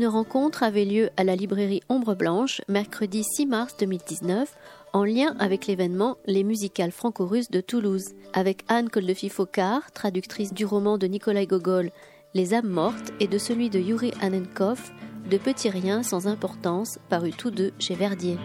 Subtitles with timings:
[0.00, 4.56] Une rencontre avait lieu à la librairie Ombre Blanche mercredi 6 mars 2019
[4.94, 10.96] en lien avec l'événement Les musicales franco-russes de Toulouse, avec Anne Koldefi-Focard, traductrice du roman
[10.96, 11.90] de Nikolai Gogol
[12.32, 14.90] Les âmes mortes et de celui de Yuri Anenkov,
[15.30, 18.38] De petits riens sans importance, parus tous deux chez Verdier.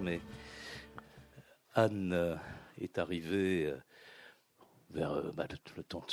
[0.00, 0.20] Mais
[1.74, 2.34] Anne euh,
[2.80, 3.76] est arrivée euh,
[4.90, 6.04] vers euh, bah, le temps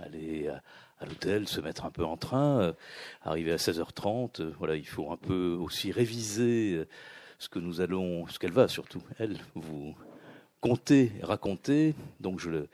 [0.00, 2.74] d'aller à, l'hôtel, se mettre un peu en train,
[3.22, 4.42] arriver à 16h30.
[4.58, 6.84] voilà, il faut un peu aussi réviser
[7.38, 9.94] ce que nous allons, ce qu'elle va surtout, elle, vous
[10.60, 11.94] compter, raconter.
[12.18, 12.66] Donc je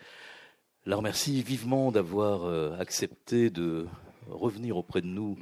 [0.86, 3.86] la remercie vivement d'avoir accepté de
[4.30, 5.36] revenir auprès de nous.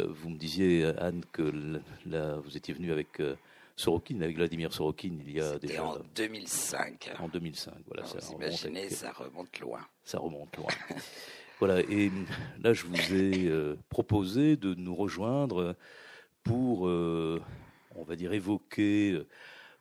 [0.00, 1.80] vous me disiez, Anne, que
[2.42, 3.20] vous étiez venue avec
[3.80, 5.84] Sorokin, avec Vladimir Sorokin, il y a déjà.
[5.84, 7.12] en 2005.
[7.18, 8.04] En 2005, voilà.
[8.04, 9.80] ça remonte, ça remonte loin.
[10.04, 10.68] Ça remonte loin.
[11.58, 12.10] voilà, et
[12.62, 15.74] là, je vous ai euh, proposé de nous rejoindre
[16.44, 17.40] pour, euh,
[17.96, 19.12] on va dire, évoquer.
[19.12, 19.26] Euh,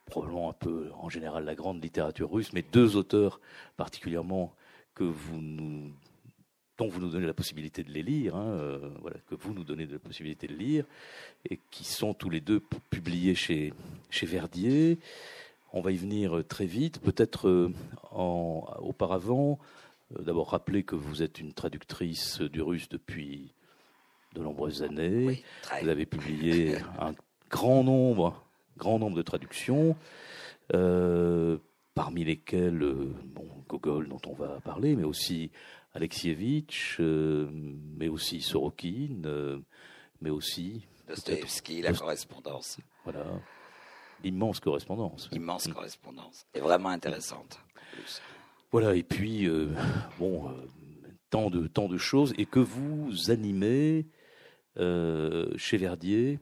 [0.06, 3.39] probablement un peu en général la grande littérature russe, mais deux auteurs
[3.78, 4.56] particulièrement
[4.95, 5.94] que vous nous
[6.80, 9.66] dont vous nous donnez la possibilité de les lire, hein, euh, voilà, que vous nous
[9.66, 10.85] donnez la possibilité de lire,
[11.49, 13.73] et qui sont tous les deux publiés chez,
[14.09, 14.97] chez Verdier.
[15.73, 17.00] On va y venir euh, très vite.
[17.02, 17.73] Peut-être euh,
[18.13, 19.59] auparavant,
[20.17, 23.53] d'abord rappeler que vous êtes une traductrice du russe depuis
[24.34, 25.44] de nombreuses années.
[25.81, 27.13] vous avez publié un
[27.50, 28.41] grand nombre,
[28.78, 29.97] grand nombre de traductions.
[31.94, 32.79] parmi lesquelles
[33.25, 35.51] bon, Gogol dont on va parler, mais aussi
[35.94, 39.59] Alexievitch, euh, mais aussi Sorokin, euh,
[40.22, 42.77] mais aussi Dostoevsky, la correspondance.
[43.03, 43.25] Voilà,
[44.23, 45.29] immense correspondance.
[45.31, 47.59] Immense correspondance, et vraiment intéressante.
[48.72, 49.73] Voilà, et puis euh,
[50.19, 50.55] bon,
[51.31, 54.06] tant de tant de choses, et que vous animez
[54.75, 56.39] chez Verdier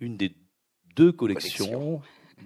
[0.00, 0.34] une des
[0.96, 2.00] deux collections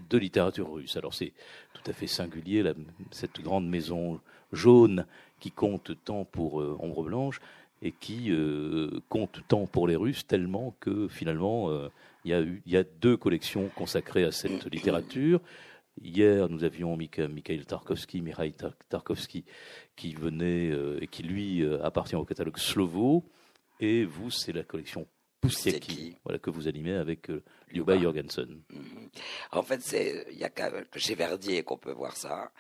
[0.09, 0.97] de littérature russe.
[0.97, 1.33] Alors c'est
[1.73, 2.65] tout à fait singulier,
[3.11, 4.21] cette grande maison
[4.53, 5.07] jaune
[5.41, 7.41] qui compte tant pour euh, Ombre Blanche
[7.83, 11.89] et qui euh, compte tant pour les Russes, tellement que finalement, euh,
[12.25, 15.41] il y, a eu, y a deux collections consacrées à cette littérature.
[16.03, 18.55] Hier, nous avions Mikhail Tarkovsky, Mikhail
[18.89, 19.45] Tarkovsky,
[19.97, 23.25] qui venait et qui lui appartient au catalogue Slovo.
[23.81, 25.07] Et vous, c'est la collection
[26.25, 27.29] voilà, que vous animez avec
[27.73, 28.63] Lyuba Jorgensen.
[28.71, 29.11] Mhm.
[29.53, 30.51] En fait, c'est il y a
[30.97, 32.51] chez Verdier qu'on peut voir ça.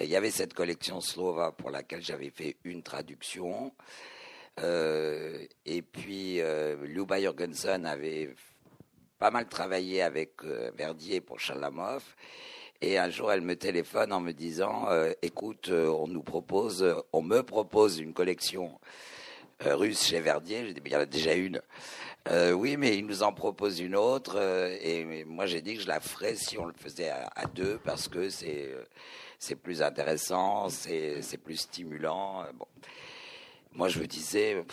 [0.00, 3.72] Il y avait cette collection slova pour laquelle j'avais fait une traduction.
[4.60, 8.34] Euh, et puis, euh, Luba Jorgensen avait
[9.18, 12.02] pas mal travaillé avec euh, Verdier pour Chalamov.
[12.80, 17.22] Et un jour, elle me téléphone en me disant euh, Écoute, on nous propose, on
[17.22, 18.80] me propose une collection
[19.60, 20.66] russe chez Verdier.
[20.66, 21.62] J'ai dit Il y en a déjà une.
[22.54, 24.36] oui, mais il nous en propose une autre.
[24.82, 28.08] et moi, j'ai dit que je la ferais si on le faisait à deux parce
[28.08, 28.74] que c'est
[29.42, 32.44] c'est plus intéressant, c'est plus stimulant.
[32.54, 32.66] Bon.
[33.72, 34.64] Moi, je me disais,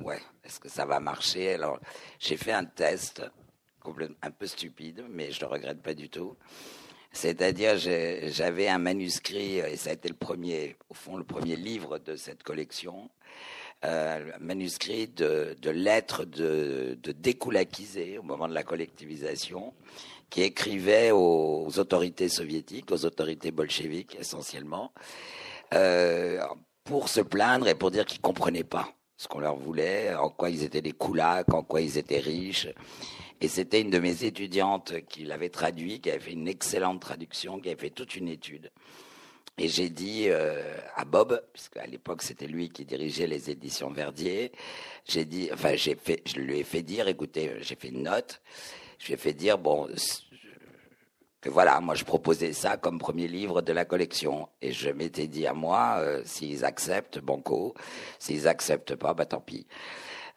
[0.00, 1.54] ouais, est-ce que ça va marcher?
[1.54, 1.78] Alors,
[2.18, 3.22] j'ai fait un test,
[4.22, 6.36] un peu stupide, mais je ne le regrette pas du tout.
[7.12, 11.98] C'est-à-dire, j'avais un manuscrit, et ça a été le premier, au fond, le premier livre
[11.98, 13.10] de cette collection,
[13.84, 19.74] euh, manuscrit de, lettres de, de au moment de la collectivisation,
[20.30, 24.92] qui écrivait aux, autorités soviétiques, aux autorités bolcheviques essentiellement,
[25.74, 26.40] euh,
[26.84, 30.48] pour se plaindre et pour dire qu'ils comprenaient pas ce qu'on leur voulait, en quoi
[30.48, 32.68] ils étaient des koulaks, en quoi ils étaient riches.
[33.40, 37.60] Et c'était une de mes étudiantes qui l'avait traduit, qui avait fait une excellente traduction,
[37.60, 38.70] qui avait fait toute une étude.
[39.58, 44.52] Et j'ai dit euh, à Bob, puisqu'à l'époque c'était lui qui dirigeait les éditions Verdier,
[45.04, 48.40] j'ai dit, enfin j'ai fait, je lui ai fait dire, écoutez, j'ai fait une note,
[48.98, 49.88] je lui ai fait dire, bon,
[51.40, 54.48] que voilà, moi je proposais ça comme premier livre de la collection.
[54.60, 57.74] Et je m'étais dit à moi, euh, s'ils acceptent, banco,
[58.18, 59.66] s'ils acceptent pas, bah tant pis.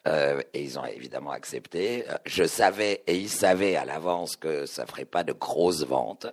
[0.08, 2.04] Euh, et ils ont évidemment accepté.
[2.26, 6.26] Je savais, et ils savaient à l'avance que ça ferait pas de grosses ventes.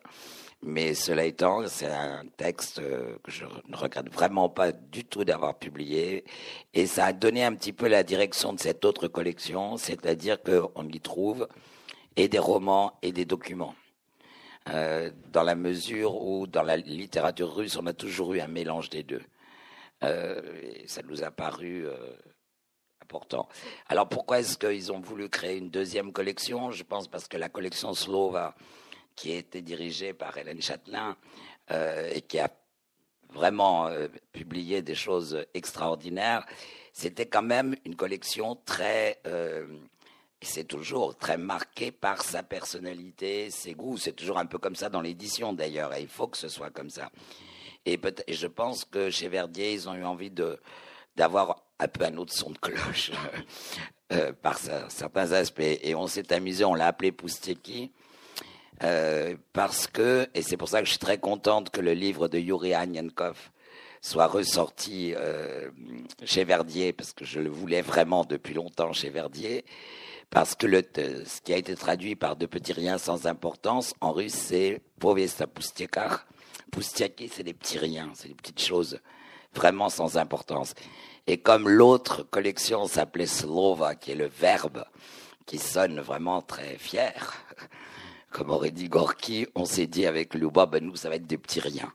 [0.62, 5.24] Mais cela étant, c'est un texte euh, que je ne regrette vraiment pas du tout
[5.24, 6.26] d'avoir publié.
[6.74, 10.88] Et ça a donné un petit peu la direction de cette autre collection, c'est-à-dire qu'on
[10.90, 11.48] y trouve
[12.16, 13.76] et des romans et des documents.
[14.66, 19.04] dans la mesure où dans la littérature russe, on a toujours eu un mélange des
[19.04, 19.24] deux.
[20.04, 21.88] et ça nous a paru
[23.02, 23.48] important.
[23.88, 26.72] Alors pourquoi est-ce qu'ils ont voulu créer une deuxième collection?
[26.72, 28.56] Je pense parce que la collection Slova,
[29.16, 31.18] qui a été dirigée par Hélène Châtelain
[31.72, 32.50] et qui a
[33.34, 36.46] vraiment euh, publié des choses extraordinaires.
[36.94, 39.66] C'était quand même une collection très, euh,
[40.42, 43.98] c'est toujours très marquée par sa personnalité, ses goûts.
[43.98, 46.70] C'est toujours un peu comme ça dans l'édition d'ailleurs, et il faut que ce soit
[46.70, 47.12] comme ça.
[47.86, 50.60] Et, je pense que chez Verdier, ils ont eu envie de
[51.16, 53.12] d'avoir un peu un autre son de cloche
[54.14, 55.60] euh, par certains aspects.
[55.60, 57.92] Et on s'est amusé, on l'a appelé Pousteki
[58.84, 62.28] euh, parce que, et c'est pour ça que je suis très contente que le livre
[62.28, 63.38] de Yuri Anyankov
[64.02, 65.70] soit ressorti euh,
[66.24, 69.66] chez Verdier, parce que je le voulais vraiment depuis longtemps chez Verdier,
[70.30, 74.12] parce que le, ce qui a été traduit par De petits riens sans importance, en
[74.12, 76.26] russe, c'est Povesta Pustiakar.
[76.72, 79.00] Pustiaki, c'est des petits riens, c'est des petites choses
[79.54, 80.76] vraiment sans importance.
[81.26, 84.86] Et comme l'autre collection s'appelait Slova, qui est le verbe,
[85.46, 87.34] qui sonne vraiment très fier,
[88.32, 91.38] comme aurait dit Gorky, on s'est dit avec Luba, ben nous, ça va être des
[91.40, 91.92] petits riens.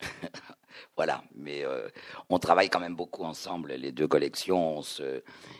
[0.96, 1.88] voilà, mais euh,
[2.28, 4.80] on travaille quand même beaucoup ensemble, les deux collections.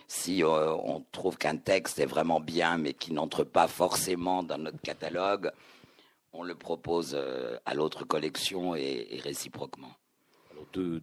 [0.06, 4.58] si euh, on trouve qu'un texte est vraiment bien, mais qui n'entre pas forcément dans
[4.58, 5.50] notre catalogue,
[6.32, 9.92] on le propose euh, à l'autre collection et, réciproquement.
[10.72, 11.00] De,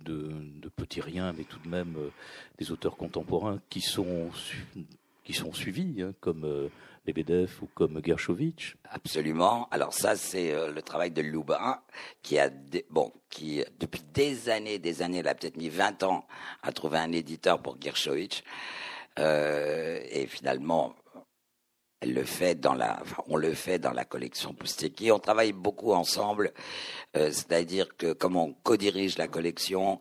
[0.75, 1.95] petits riens, mais tout de même
[2.57, 4.29] des auteurs contemporains qui sont,
[5.23, 6.69] qui sont suivis, hein, comme
[7.05, 9.67] Lebedev ou comme Gershovitch Absolument.
[9.71, 11.81] Alors ça, c'est euh, le travail de Lubin,
[12.21, 12.49] qui a,
[12.89, 16.27] bon, qui depuis des années, des années, il a peut-être mis 20 ans
[16.61, 18.43] à trouver un éditeur pour Gershovitch.
[19.19, 20.95] Euh, et finalement,
[22.01, 25.11] elle le fait dans la, on le fait dans la collection Pousteki.
[25.11, 26.51] On travaille beaucoup ensemble,
[27.15, 29.99] euh, c'est-à-dire que comme on co-dirige la collection,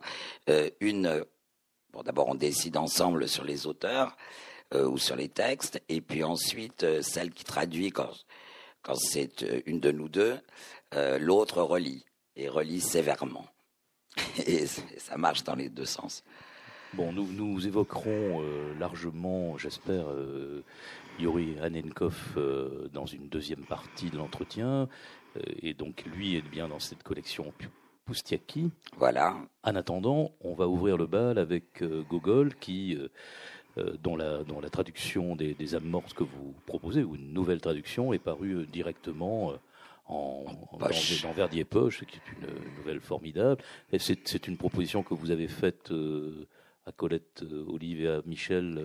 [0.49, 1.23] euh, une,
[1.93, 4.17] bon, d'abord on décide ensemble sur les auteurs.
[4.73, 8.09] Euh, ou sur les textes, et puis ensuite euh, celle qui traduit quand,
[8.81, 10.39] quand c'est euh, une de nous deux,
[11.19, 12.05] l'autre relit,
[12.37, 13.45] et relit sévèrement.
[14.45, 16.23] Et ça marche dans les deux sens.
[16.93, 18.43] Bon, nous, nous évoquerons
[18.77, 20.07] largement, j'espère,
[21.17, 22.37] Yuri Anenkov
[22.91, 24.89] dans une deuxième partie de l'entretien.
[25.61, 27.53] et donc, lui est bien dans cette collection
[28.03, 28.69] Poustiaki.
[28.97, 29.37] Voilà.
[29.63, 32.97] En attendant, on va ouvrir le bal avec Gogol qui
[33.77, 38.11] euh, dont, la, traduction des, des, âmes mortes que vous proposez, ou une nouvelle traduction,
[38.11, 39.55] est parue euh, directement euh,
[40.07, 40.43] en,
[40.77, 43.63] dans, Verdier Poche, qui est une, nouvelle formidable.
[43.97, 45.89] C'est une proposition que vous avez faite
[46.85, 48.83] à Colette Olive et à Michel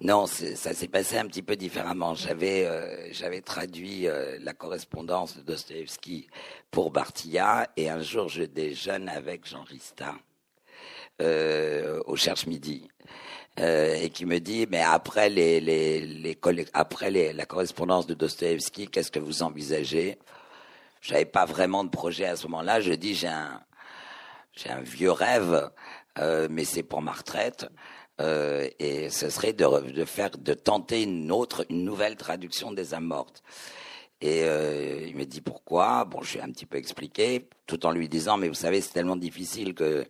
[0.00, 2.14] Non, ça s'est passé un petit peu différemment.
[2.14, 4.08] J'avais j'avais traduit
[4.40, 6.26] la correspondance de Dostoevsky
[6.72, 10.16] pour Bartilla et un jour je déjeune avec Jean Rista
[11.20, 12.88] au Cherche Midi.
[13.60, 16.36] Euh, et qui me dit mais après les, les, les
[16.72, 20.18] après les, la correspondance de Dostoevsky, qu'est-ce que vous envisagez?
[21.00, 22.80] J'avais pas vraiment de projet à ce moment-là.
[22.80, 23.62] Je dis j'ai un
[24.56, 25.70] j'ai un vieux rêve,
[26.18, 27.66] euh, mais c'est pour ma retraite.
[28.20, 32.94] Euh, et ce serait de, de, faire, de tenter une autre, une nouvelle traduction des
[32.94, 33.42] âmes mortes.
[34.20, 36.04] Et euh, il me dit pourquoi?
[36.04, 38.92] Bon, je suis un petit peu expliqué, tout en lui disant, mais vous savez, c'est
[38.92, 40.06] tellement difficile que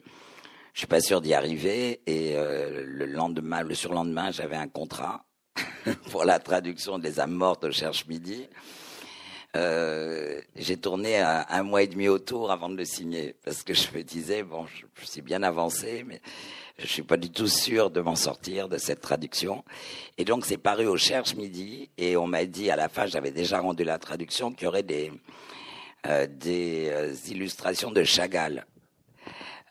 [0.75, 2.03] je suis pas sûr d'y arriver.
[2.07, 5.25] Et euh, le lendemain, le surlendemain, j'avais un contrat
[6.11, 8.49] pour la traduction des âmes mortes au Cherche Midi.
[9.57, 13.87] Euh, j'ai tourné un, mois et demi autour avant de le signer parce que je
[13.95, 16.21] me disais bon, je, je suis bien avancé, mais
[16.77, 19.65] je suis pas du tout sûr de m'en sortir de cette traduction.
[20.19, 23.31] Et donc c'est paru au Cherche Midi et on m'a dit à la fin, j'avais
[23.31, 25.13] déjà rendu la traduction, qu'il y aurait des
[26.07, 28.67] euh, des euh, illustrations de Chagall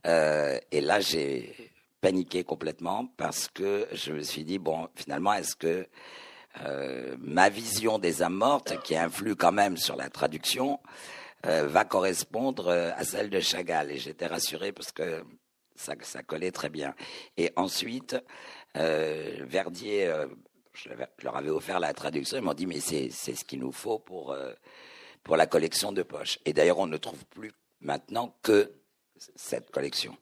[0.05, 5.55] euh, et là, j'ai paniqué complètement parce que je me suis dit, bon, finalement, est-ce
[5.55, 5.87] que
[6.61, 10.79] euh, ma vision des âmes mortes, qui influe quand même sur la traduction,
[11.45, 13.91] euh, va correspondre à celle de Chagall?
[13.91, 15.23] Et j'étais rassuré parce que
[15.75, 16.93] ça, ça collait très bien.
[17.37, 18.15] Et ensuite,
[18.75, 20.11] Verdier,
[20.73, 20.89] je,
[21.23, 24.35] leur avais offert la traduction, ils m'ont dit, mais c'est ce qu'il nous faut pour,
[25.23, 26.39] pour la collection de poche.
[26.45, 28.71] Et d'ailleurs, on ne trouve plus maintenant que
[29.17, 30.17] cette collection.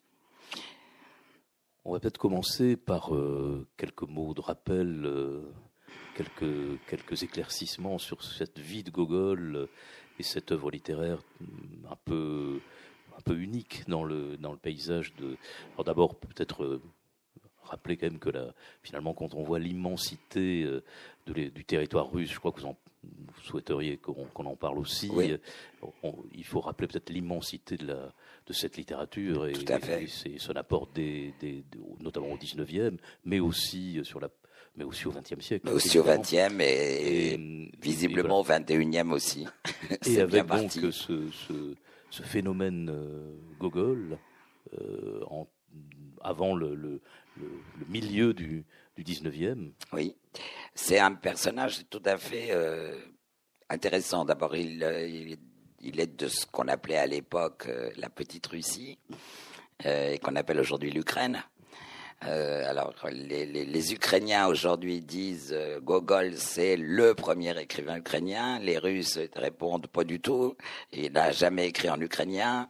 [1.84, 5.42] On va peut-être commencer par euh, quelques mots de rappel, euh,
[6.16, 9.70] quelques, quelques éclaircissements sur cette vie de Gogol euh,
[10.20, 12.60] et cette œuvre littéraire mm, un peu,
[13.18, 15.38] un peu unique dans le, dans le paysage de.
[15.74, 16.80] Alors d'abord, peut-être
[17.64, 18.32] rappeler quand même que
[18.84, 20.68] finalement, quand on voit l'immensité
[21.26, 25.12] du territoire russe, je crois que vous en vous souhaiteriez qu'on en parle aussi.
[26.34, 28.14] il faut rappeler peut-être l'immensité de, la,
[28.46, 30.08] de cette littérature et, Tout à fait.
[30.38, 31.34] son apport des,
[32.00, 34.30] notamment au 19e, mais aussi sur la
[34.78, 35.66] mais aussi au XXe siècle.
[35.66, 39.46] Mais aussi au XXe et, et, visiblement au XXIe aussi.
[40.06, 41.76] et avec donc ce, ce,
[42.10, 44.18] ce, phénomène euh, Gogol
[44.80, 45.48] euh, en,
[46.22, 47.02] avant le, le,
[47.38, 47.50] le,
[47.90, 48.66] milieu du,
[49.04, 49.72] du 19e.
[49.94, 50.16] Oui,
[50.76, 52.98] c'est un personnage tout à fait euh,
[53.70, 54.26] intéressant.
[54.26, 55.38] D'abord, il,
[55.80, 59.00] il, est de ce qu'on appelait à l'époque la petite Russie,
[59.84, 61.44] et qu'on appelle aujourd'hui l'Ukraine.
[62.28, 68.60] Euh, alors, les, Ukrainiens aujourd'hui disent euh, Gogol, c'est le premier écrivain ukrainien.
[68.60, 70.56] Les Russes répondent pas du tout.
[70.92, 72.70] Il n'a jamais écrit en ukrainien.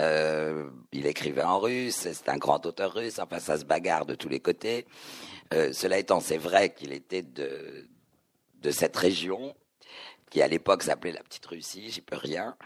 [0.00, 2.08] Euh, il écrivait en russe.
[2.12, 3.20] C'est un grand auteur russe.
[3.20, 4.86] Enfin, ça se bagarre de tous les côtés.
[5.52, 7.88] Euh, cela étant, c'est vrai qu'il était de,
[8.70, 9.54] cette région
[10.30, 11.90] qui à l'époque s'appelait la Petite Russie.
[11.90, 12.56] J'y peux rien.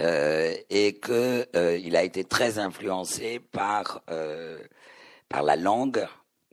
[0.00, 1.46] Euh, et que
[1.78, 6.06] il a été très influencé par la langue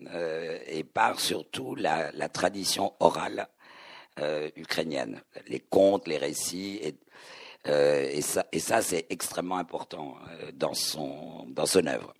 [0.08, 3.48] euh, et par surtout la, tradition orale
[4.20, 6.80] euh, ukrainienne, les contes, les récits.
[6.82, 6.96] Et,
[7.68, 12.14] euh, ça, c'est extrêmement important euh, dans son œuvre.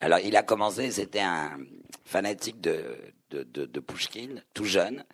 [0.00, 1.58] Alors, il a commencé, c'était un
[2.04, 2.96] fanatique de,
[3.30, 5.04] de, de, de Pushkin, tout jeune.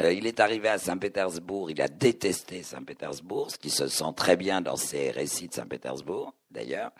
[0.00, 4.36] Euh, il est arrivé à Saint-Pétersbourg, il a détesté Saint-Pétersbourg, ce qui se sent très
[4.36, 6.92] bien dans ses récits de Saint-Pétersbourg, d'ailleurs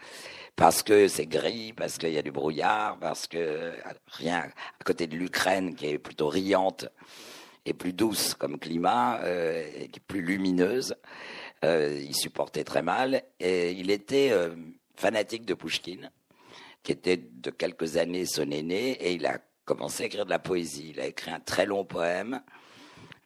[0.56, 3.72] parce que c'est gris, parce qu'il y a du brouillard, parce que
[4.06, 4.50] rien
[4.80, 6.86] à côté de l'Ukraine qui est plutôt riante
[7.64, 10.96] et plus douce comme climat, euh, et plus lumineuse,
[11.64, 14.54] euh, il supportait très mal et il était euh,
[14.96, 16.10] fanatique de Pushkin,
[16.82, 20.38] qui était de quelques années son aîné, et il a commencé à écrire de la
[20.38, 20.90] poésie.
[20.94, 22.42] Il a écrit un très long poème,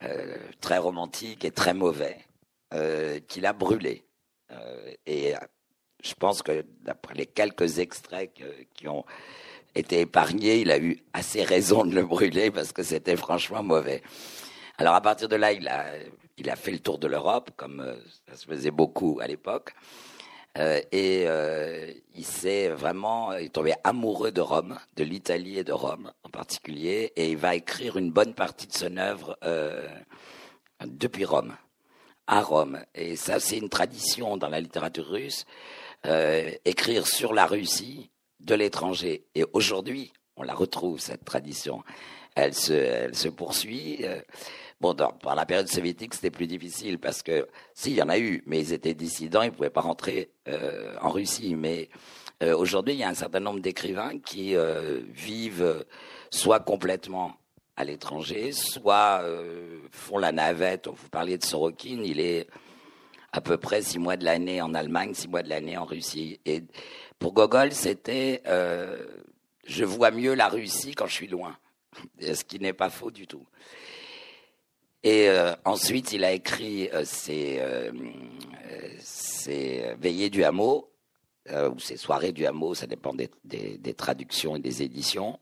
[0.03, 2.19] euh, très romantique et très mauvais,
[2.75, 4.05] euh, qu'il a brûlé.
[5.07, 5.35] et
[6.05, 8.31] je pense que d'après les quelques extraits
[8.75, 9.05] qui ont
[9.75, 14.03] été épargnés, il a eu assez raison de le brûler parce que c'était franchement mauvais.
[14.79, 15.87] Alors à partir de là, il a,
[16.37, 17.97] il a fait le tour de l'Europe, comme euh,
[18.29, 19.75] ça se faisait beaucoup à l'époque.
[20.59, 25.65] Euh, et euh, il s'est vraiment, il est tombé amoureux de Rome, de l'Italie et
[25.65, 29.87] de Rome en particulier, et il va écrire une bonne partie de son œuvre euh,
[30.87, 31.55] depuis Rome,
[32.27, 32.81] à Rome.
[32.95, 35.45] Et ça, c'est une tradition dans la littérature russe
[36.07, 38.11] euh, écrire sur la Russie
[38.41, 39.27] de l'étranger.
[39.35, 41.83] Et aujourd'hui, on la retrouve, cette tradition.
[42.35, 44.05] Elle se, elle se poursuit.
[44.81, 48.19] Bon, dans, la période soviétique, c'était plus difficile parce que, si, il y en a
[48.19, 51.55] eu, mais ils étaient dissidents, ils ne pouvaient pas rentrer euh, en Russie.
[51.55, 51.89] Mais
[52.43, 55.87] euh, aujourd'hui, il y a un certain nombre d'écrivains qui euh, vivent
[56.31, 57.37] soit complètement
[57.77, 59.23] à l'étranger, soit
[59.91, 60.89] font la navette.
[60.89, 62.47] Vous parliez de Sorokin, il est
[63.33, 66.41] à peu près six mois de l'année en Allemagne, six mois de l'année en Russie.
[66.47, 66.63] Et
[67.19, 68.43] pour Gogol, c'était
[69.67, 71.57] je vois mieux la Russie quand je suis loin,
[72.21, 73.47] ce qui n'est pas faux du tout.
[75.07, 77.93] Et euh, ensuite, il a écrit euh, ses, euh,
[78.99, 80.91] ses, Veillées du hameau,
[81.49, 85.39] ou ses Soirées du hameau, ça dépend des, traductions et des éditions.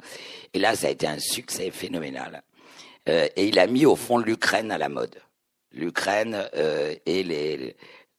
[0.52, 2.42] Et là, ça a été un succès phénoménal.
[3.06, 5.16] Et il a mis au fond l'Ukraine à la mode
[5.72, 6.46] l'Ukraine
[7.06, 7.22] et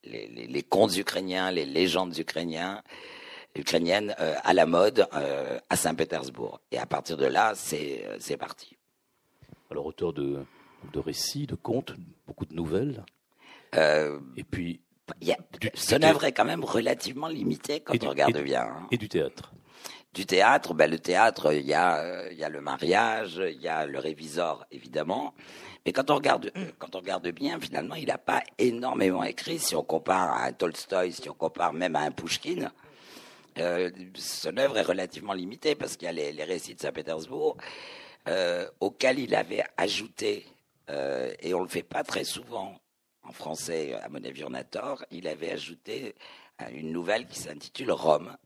[0.04, 2.82] les, contes ukrainiens, les légendes ukrainienens,
[3.56, 5.08] ukrainiennes à la mode
[5.70, 6.60] à Saint-Pétersbourg.
[6.72, 8.76] Et à partir de là, c'est parti.
[9.70, 10.44] Alors auteur de,
[10.92, 11.94] de récits, de contes,
[12.28, 13.04] beaucoup de nouvelles.
[13.74, 14.82] et puis
[15.22, 15.38] il y a,
[15.76, 18.64] son œuvre est quand même relativement limitée quand on regarde et bien.
[18.64, 18.88] Hein.
[18.92, 19.54] Et du théâtre.
[20.14, 23.68] Du théâtre, ben le théâtre, il y a, il y a le mariage, il y
[23.68, 25.34] a le révisor évidemment,
[25.86, 29.60] mais quand on regarde, euh, quand on regarde bien, finalement, il n'a pas énormément écrit.
[29.60, 32.72] Si on compare à un Tolstoï, si on compare même à un Pushkin,
[33.60, 37.58] euh, son œuvre est relativement limitée parce qu'il y a les, les récits de Saint-Pétersbourg
[38.28, 40.46] euh, auxquels il avait ajouté,
[40.90, 42.76] euh, et on le fait pas très souvent
[43.24, 46.16] en français, à mon avis, on a tort, il avait ajouté
[46.72, 48.38] une nouvelle qui s'intitule Rome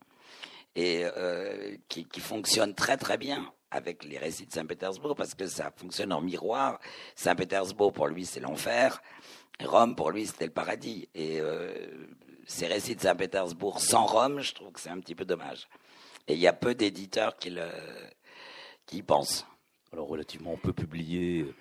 [0.74, 5.70] et euh, qui, fonctionne très très bien avec les récits de Saint-Pétersbourg parce que ça
[5.76, 6.80] fonctionne en miroir.
[7.14, 9.02] Saint-Pétersbourg, pour lui, c'est l'enfer.
[9.62, 11.08] Rome, pour lui, c'était le paradis.
[11.14, 12.08] Et euh,
[12.46, 15.68] ces récits de Saint-Pétersbourg sans Rome, je trouve que c'est un petit peu dommage.
[16.26, 17.54] Et il y a peu d'éditeurs qui,
[18.86, 19.46] qui y pensent.
[19.92, 21.42] Alors, relativement peu publié.
[21.42, 21.54] Euh,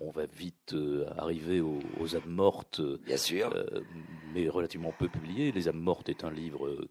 [0.00, 2.80] on va vite euh, arriver aux, aux, âmes mortes.
[3.04, 3.52] Bien sûr.
[3.54, 3.80] Euh,
[4.34, 5.52] mais relativement peu publié.
[5.52, 6.86] Les âmes mortes est un livre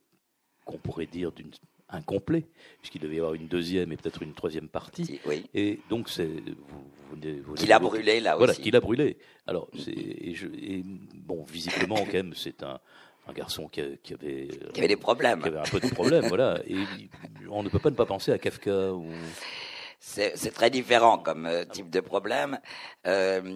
[0.65, 1.51] qu'on pourrait dire d'une
[1.89, 2.45] incomplet,
[2.79, 5.19] puisqu'il devait y avoir une deuxième et peut-être une troisième partie.
[5.25, 5.45] Oui.
[5.53, 6.25] Et donc, c'est.
[6.25, 8.61] Vous, vous, qu'il a brûlé là voilà, aussi.
[8.61, 9.17] qu'il a brûlé.
[9.45, 10.83] Alors, et, et,
[11.15, 12.79] bon, visiblement, quand même, c'est un,
[13.27, 14.47] un garçon qui, qui, avait.
[14.73, 15.41] Qui avait des problèmes.
[15.41, 16.61] Qui avait un peu de problèmes, voilà.
[16.67, 16.77] Et
[17.49, 19.05] on ne peut pas ne pas penser à Kafka ou.
[20.03, 22.59] C'est très différent comme euh, type de problème.
[23.05, 23.55] Euh,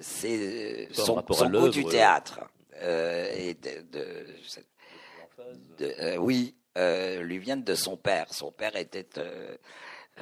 [0.00, 2.40] c'est son, son goût du théâtre.
[2.82, 4.26] Euh, et de, de,
[5.78, 8.32] de euh, oui, euh, lui viennent de son père.
[8.32, 9.56] Son père était euh,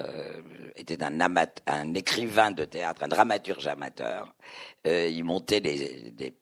[0.01, 0.43] euh,
[0.77, 4.35] était un, amat un écrivain de théâtre, un dramaturge amateur.
[4.85, 6.35] il montait des, des,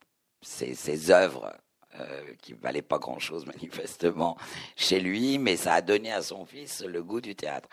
[0.42, 1.56] ses, ses œuvres
[2.00, 4.36] euh, qui valait pas grand-chose manifestement
[4.76, 7.68] chez lui, mais ça a donné à son fils le goût du théâtre.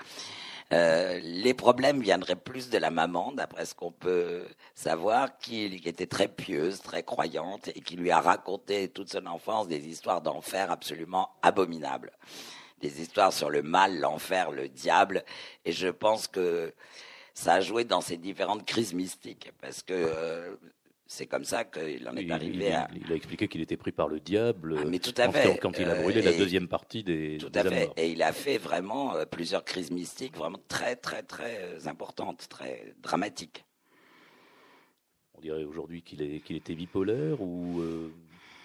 [0.74, 6.08] Euh, les problèmes viendraient plus de la maman, d'après ce qu'on peut savoir, qui, était
[6.08, 10.72] très pieuse, très croyante, et qui lui a raconté toute son enfance des histoires d'enfer
[10.72, 12.12] absolument abominables.
[12.82, 15.24] Des histoires sur le mal, l'enfer, le diable,
[15.64, 16.74] et je pense que
[17.36, 20.56] ça a joué dans ces différentes crises mystiques, parce que euh,
[21.06, 22.88] c'est comme ça qu'il en est arrivé il, à.
[22.96, 24.78] Il a expliqué qu'il était pris par le diable.
[24.80, 25.58] Ah, mais tout à fait.
[25.58, 27.38] Quand il a brûlé la deuxième partie des.
[27.40, 27.90] Tout à fait.
[27.98, 32.48] Et il a fait vraiment euh, plusieurs crises mystiques, vraiment très, très, très euh, importantes,
[32.50, 33.66] très dramatiques.
[35.36, 37.82] On dirait aujourd'hui qu'il qu'il était bipolaire ou.
[37.82, 38.12] Euh,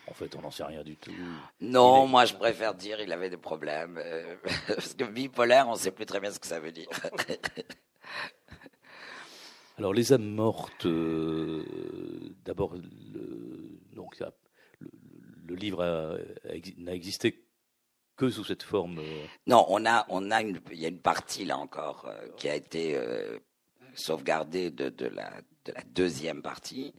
[0.07, 1.13] en fait, on n'en sait rien du tout.
[1.61, 4.01] Non, moi je préfère dire il avait des problèmes.
[4.69, 6.89] parce que bipolaire, on ne sait plus très bien ce que ça veut dire.
[9.79, 11.65] Alors les âmes mortes, euh,
[12.45, 12.75] d'abord,
[13.95, 14.19] donc
[14.81, 14.91] le,
[15.47, 16.21] le livre
[16.79, 17.45] n'a existé
[18.17, 18.99] que sous cette forme.
[18.99, 22.29] Euh, non, on a, on a une, il y a une partie là encore euh,
[22.37, 23.01] qui a été
[23.95, 25.31] sauvegardée de, la,
[25.65, 26.93] de la deuxième partie.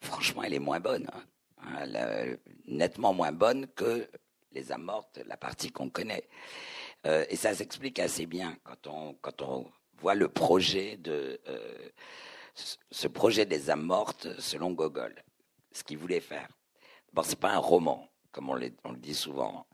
[0.00, 1.24] Franchement, elle est moins bonne, hein.
[1.58, 2.38] hein elle,
[2.68, 4.08] nettement moins bonne que
[4.52, 6.26] les âmes mortes, la partie qu'on connaît.
[7.04, 11.88] et ça s'explique assez bien quand on, quand on voit le projet de euh,
[12.90, 15.14] ce projet des âmes mortes selon Gogol,
[15.72, 16.48] ce qu'il voulait faire.
[17.12, 19.66] Bon, c'est pas un roman, comme on, on le dit souvent,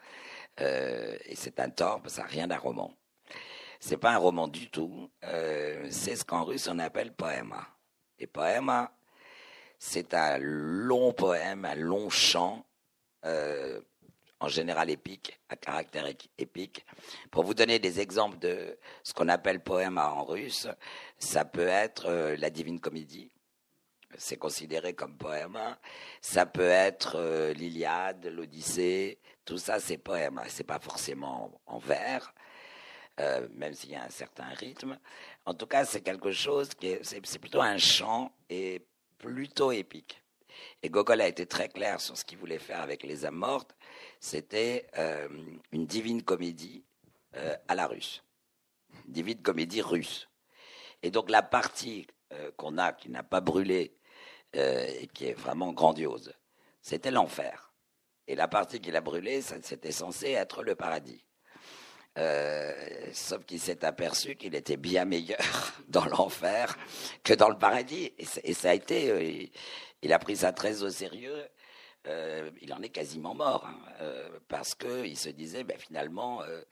[0.60, 2.94] euh, et c'est un tort, parce que ça n'a rien d'un roman.
[3.78, 5.10] C'est pas un roman du tout.
[5.24, 7.66] Euh, c'est ce qu'en russe on appelle poema.
[8.18, 8.92] Et poema,
[9.78, 12.64] c'est un long poème, un long chant
[14.40, 16.06] en général épique, à caractère
[16.38, 16.84] épique.
[17.30, 20.68] Pour vous donner des exemples de ce qu'on appelle poème en russe,
[21.18, 23.30] ça peut être euh, la Divine Comédie,
[24.18, 25.58] c'est considéré comme poème.
[26.20, 30.40] Ça peut être euh, l'Iliade, l'Odyssée, tout ça c'est poème.
[30.48, 32.34] C'est pas forcément en vers,
[33.20, 34.98] euh, même s'il y a un certain rythme.
[35.44, 38.82] En tout cas, c'est quelque chose qui est, c'est plutôt un chant et
[39.18, 40.22] plutôt épique.
[40.82, 43.74] Et Gogol a été très clair sur ce qu'il voulait faire avec les âmes mortes.
[44.20, 45.28] C'était euh,
[45.72, 46.84] une divine comédie
[47.36, 48.22] euh, à la russe.
[49.06, 50.28] Divine comédie russe.
[51.02, 53.92] Et donc la partie euh, qu'on a, qui n'a pas brûlé,
[54.52, 56.32] et qui est vraiment grandiose,
[56.80, 57.74] c'était l'enfer.
[58.26, 61.22] Et la partie qu'il a brûlée, c'était censé être le paradis.
[63.12, 66.78] sauf qu'il s'est aperçu qu'il était bien meilleur dans l'enfer
[67.22, 68.14] que dans le paradis.
[68.44, 69.52] Et, ça a été,
[70.00, 71.46] il a pris ça très au sérieux.
[72.06, 76.42] Euh, il en est quasiment mort hein, euh, parce que il se disait, ben, finalement,
[76.42, 76.62] euh,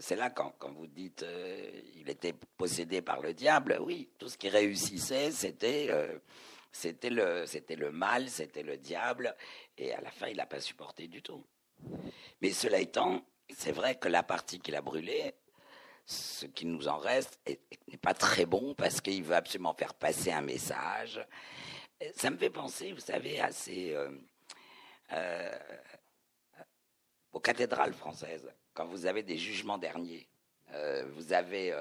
[0.00, 1.24] c'est là quand, quand, vous dites,
[1.96, 3.78] il était possédé par le diable.
[3.80, 5.90] Oui, tout ce qui réussissait, c'était
[6.72, 9.36] c'était le c'était le mal, c'était le diable,
[9.76, 11.44] et à la fin, il n'a pas supporté du tout.
[12.40, 15.34] Mais cela étant, c'est vrai que la partie qu'il a brûlée,
[16.06, 20.32] ce qui nous en reste n'est pas très bon parce qu'il veut absolument faire passer
[20.32, 21.20] un message
[22.14, 24.10] ça me fait penser, vous savez, à euh,
[25.12, 25.58] euh,
[27.32, 30.28] aux cathédrales françaises, quand vous avez des jugements derniers.
[30.72, 31.74] Euh, vous avez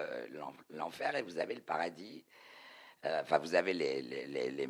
[0.70, 2.26] l'enfer et vous avez le paradis.
[3.04, 4.68] Enfin, vous avez les, les,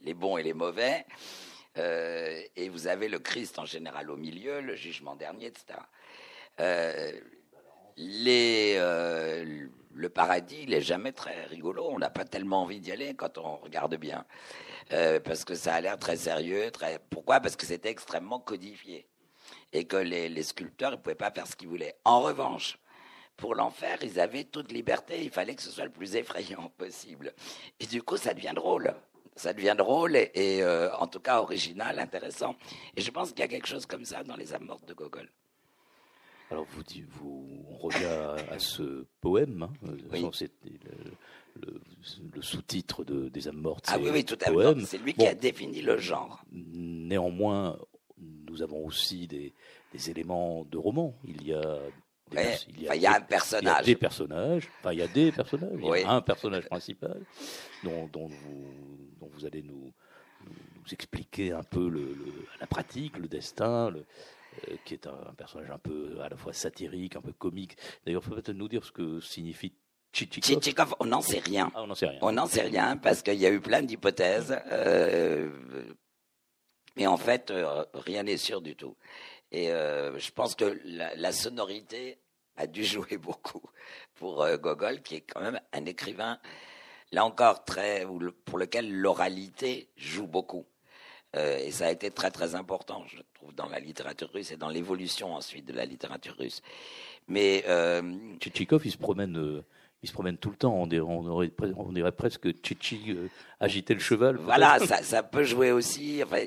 [0.00, 1.04] les, bons et les mauvais.
[1.76, 5.78] et vous avez le Christ en général au milieu, le jugement dernier, etc.
[7.96, 8.78] les,
[9.94, 11.86] le paradis, il est jamais très rigolo.
[11.90, 14.24] On n'a pas tellement envie d'y aller quand on regarde bien.
[14.92, 16.70] Euh, parce que ça a l'air très sérieux.
[17.10, 17.40] Pourquoi?
[17.40, 19.06] Parce que c'était extrêmement codifié
[19.72, 21.96] et que les, les sculpteurs ne pouvaient pas faire ce qu'ils voulaient.
[22.04, 22.78] En revanche,
[23.36, 25.22] pour l'enfer, ils avaient toute liberté.
[25.22, 27.32] Il fallait que ce soit le plus effrayant possible.
[27.80, 28.94] Et du coup, ça devient drôle.
[29.36, 32.54] Ça devient drôle et, euh, en tout cas original, intéressant.
[32.96, 34.94] Et je pense qu'il y a quelque chose comme ça dans les âmes mortes de
[34.94, 35.28] Gogol.
[36.50, 39.68] Alors vous, vous on revient à ce poème.
[39.84, 40.26] Hein, oui
[42.34, 43.86] le, sous-titre de, des âmes mortes.
[43.88, 44.84] Ah oui, oui, tout à fait.
[44.86, 46.44] C'est lui qui a défini le genre.
[46.50, 47.78] Néanmoins,
[48.18, 49.54] nous avons aussi des,
[49.92, 51.16] des éléments de roman.
[51.24, 51.78] Il y a
[52.32, 53.82] il, y a, un personnage.
[53.84, 54.68] Il y a des personnages.
[54.80, 55.78] Enfin, il y a des personnages.
[55.78, 57.20] Il y a un personnage principal
[57.84, 58.66] dont, dont, vous,
[59.20, 59.92] dont vous, allez nous,
[60.44, 62.16] nous, expliquer un peu le,
[62.60, 64.02] la pratique, le destin, le, euh,
[64.84, 67.76] qui est un, personnage un peu à la fois satirique, un peu comique.
[68.04, 69.74] D'ailleurs, il faut peut-être nous dire ce que signifie
[70.12, 70.94] Tchitchikov.
[71.00, 71.72] on n'en sait rien.
[71.74, 72.18] Ah, on n'en sait rien.
[72.22, 74.56] On n'en sait rien parce qu'il y a eu plein d'hypothèses.
[74.70, 75.50] Euh,
[76.96, 78.96] mais en fait, euh, rien n'est sûr du tout.
[79.50, 82.18] Et euh, je pense que la, la, sonorité
[82.56, 83.62] a dû jouer beaucoup
[84.14, 86.38] pour euh, Gogol, qui est quand même un écrivain,
[87.12, 88.06] là encore, très,
[88.44, 90.66] pour lequel l'oralité joue beaucoup.
[91.34, 94.56] Euh, et ça a été très très important, je trouve, dans la littérature russe et
[94.56, 96.62] dans l'évolution ensuite de la littérature russe.
[97.28, 98.02] Mais euh,
[98.38, 99.64] Tchitchikov, il se promène euh,
[100.02, 100.74] il se promène tout le temps.
[100.74, 104.36] On dirait, on aurait, on dirait presque Chichi euh, agiter le cheval.
[104.36, 106.22] Voilà, ça, ça, peut jouer aussi.
[106.22, 106.44] Enfin,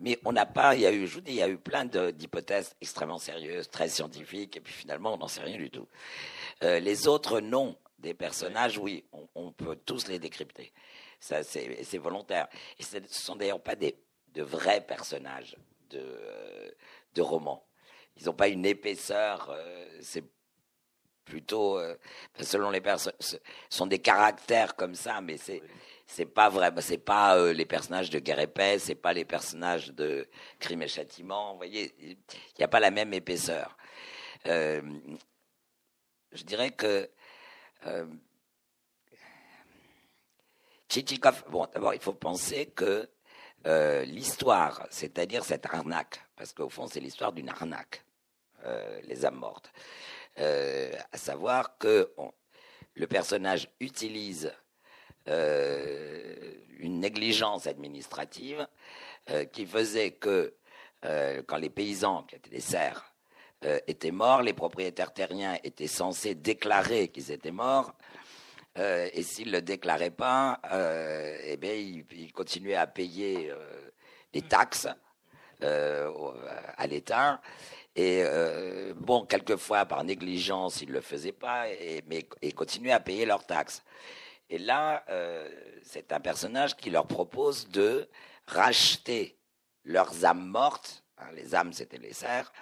[0.00, 0.74] mais on n'a pas.
[0.74, 3.70] Il y a eu, je vous dis, il y a eu plein d'hypothèses extrêmement sérieuses,
[3.70, 5.86] très scientifiques, et puis finalement, on n'en sait rien du tout.
[6.60, 10.72] Les autres noms des personnages, oui, on, on peut tous les décrypter.
[11.22, 12.48] Ça, c'est volontaire.
[12.80, 13.96] Et ce ne sont d'ailleurs pas des
[14.34, 15.56] de vrais personnages
[15.88, 16.04] de
[17.14, 17.64] de romans.
[18.16, 19.48] Ils n'ont pas une épaisseur.
[19.50, 20.24] Euh, c'est
[21.24, 21.94] plutôt, euh,
[22.40, 23.12] selon les personnes,
[23.70, 25.62] sont des caractères comme ça, mais c'est
[26.08, 29.24] c'est pas vrai, c'est pas euh, les personnages de Guerre et Paix, c'est pas les
[29.24, 31.52] personnages de Crime et Châtiment.
[31.52, 32.16] Vous voyez, il
[32.58, 33.76] n'y a pas la même épaisseur.
[34.46, 34.82] Euh,
[36.32, 37.08] je dirais que
[40.92, 43.08] euh, Tchitchikov, bon, d'abord, il faut penser que
[44.04, 48.04] l'histoire, c'est-à-dire cette arnaque, parce qu'au fond, c'est l'histoire d'une arnaque,
[49.04, 49.72] les âmes mortes.
[50.38, 52.10] Euh, à savoir que
[52.94, 54.50] le personnage utilise
[55.28, 58.66] euh, une négligence administrative
[59.30, 60.54] euh, qui faisait que
[61.48, 63.12] quand les paysans, qui étaient des serfs,
[63.88, 67.92] étaient morts, les propriétaires terriens étaient censés déclarer qu'ils étaient morts.
[68.76, 70.60] Et s'ils ne le déclaraient pas,
[71.44, 73.52] eh bien, ils, continuaient à payer
[74.32, 74.88] des taxes
[75.60, 77.40] à l'État.
[77.94, 82.92] Et euh, bon, quelquefois par négligence, ils ne le faisaient pas, et, mais ils continuaient
[82.92, 83.82] à payer leurs taxes.
[84.48, 85.48] Et là, euh,
[85.82, 88.08] c'est un personnage qui leur propose de
[88.46, 89.38] racheter
[89.84, 91.04] leurs âmes mortes.
[91.18, 92.52] Hein, les âmes, c'était les serfs.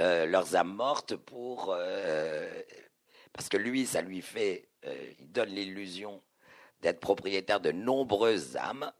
[0.00, 2.62] Euh, leurs âmes mortes pour euh,
[3.36, 6.22] parce que lui, ça lui fait, euh, il donne l'illusion
[6.80, 8.90] d'être propriétaire de nombreuses âmes,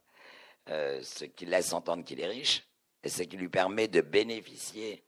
[0.69, 2.69] euh, ce qui laisse entendre qu'il est riche,
[3.03, 5.03] et ce qui lui permet de bénéficier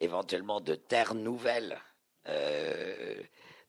[0.00, 1.78] éventuellement de terres nouvelles,
[2.26, 3.22] euh,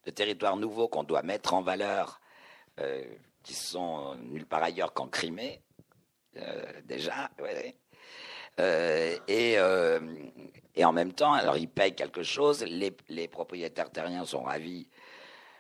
[0.06, 2.20] de territoires nouveaux qu'on doit mettre en valeur,
[3.44, 5.62] qui sont nulle part ailleurs qu'en Crimée,
[8.60, 10.06] euh, déjà.
[10.76, 14.88] et, en même temps, alors ils payent quelque chose, les, propriétaires terriens sont ravis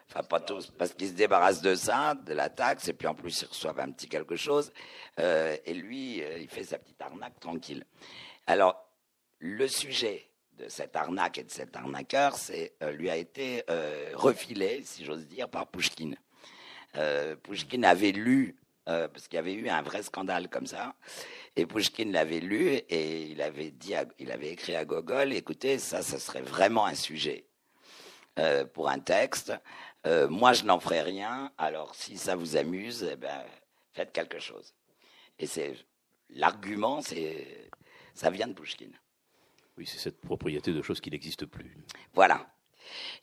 [0.09, 3.13] enfin pas tous, parce qu'ils se débarrassent de ça, de la taxe, et puis en
[3.13, 4.71] plus ils reçoivent un petit quelque chose,
[5.19, 7.85] euh, et lui, il fait sa petite arnaque tranquille.
[8.47, 8.83] Alors,
[9.39, 14.11] le sujet de cette arnaque et de cet arnaqueur c'est, euh, lui a été euh,
[14.13, 16.15] refilé, si j'ose dire, par Pouchkine.
[16.97, 20.95] Euh, Pouchkine avait lu, parce qu'il y avait eu un vrai scandale comme ça,
[21.55, 26.01] et Pouchkine l'avait lu et il avait, dit il avait écrit à Gogol, écoutez, ça,
[26.01, 27.45] ça serait vraiment un sujet
[28.73, 29.53] pour un texte.
[30.05, 33.43] moi, je n'en ferai rien, alors si ça vous amuse, eh ben,
[33.91, 34.73] faites quelque chose.
[35.39, 35.75] Et c'est
[36.29, 37.69] l'argument, c'est
[38.13, 38.93] ça vient de Pouchkine.
[39.77, 41.77] Oui, c'est cette propriété de choses qui n'existent plus.
[42.13, 42.45] Voilà.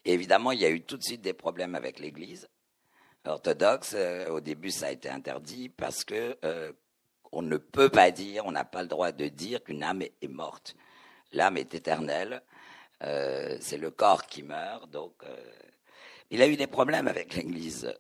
[0.07, 2.49] évidemment, il y a eu tout de suite des problèmes avec l'Église
[3.27, 3.93] orthodoxe.
[3.95, 6.73] Euh, au début, ça a été interdit parce que euh,
[7.33, 10.29] on ne peut pas dire, on n'a pas le droit de dire qu'une âme est,
[10.29, 10.77] morte.
[11.33, 12.43] L'âme est éternelle.
[13.03, 14.91] Euh, c'est le corps qui meurt.
[14.91, 15.15] Donc,
[16.31, 17.93] il a eu des problèmes avec l'Église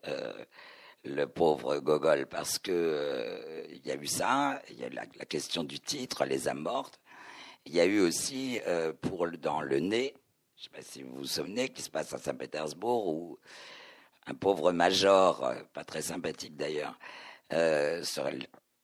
[1.07, 5.07] le pauvre Gogol parce que il y a eu ça, il y a eu la,
[5.07, 7.01] question du titre, les âmes mortes,
[7.65, 8.93] il y a eu aussi euh,
[9.41, 10.15] dans le nez,
[10.57, 13.39] je ne sais pas si vous vous souvenez, qui se passe à Saint-Pétersbourg, où
[14.27, 16.99] un pauvre major, euh, pas très sympathique d'ailleurs,
[17.53, 18.03] euh,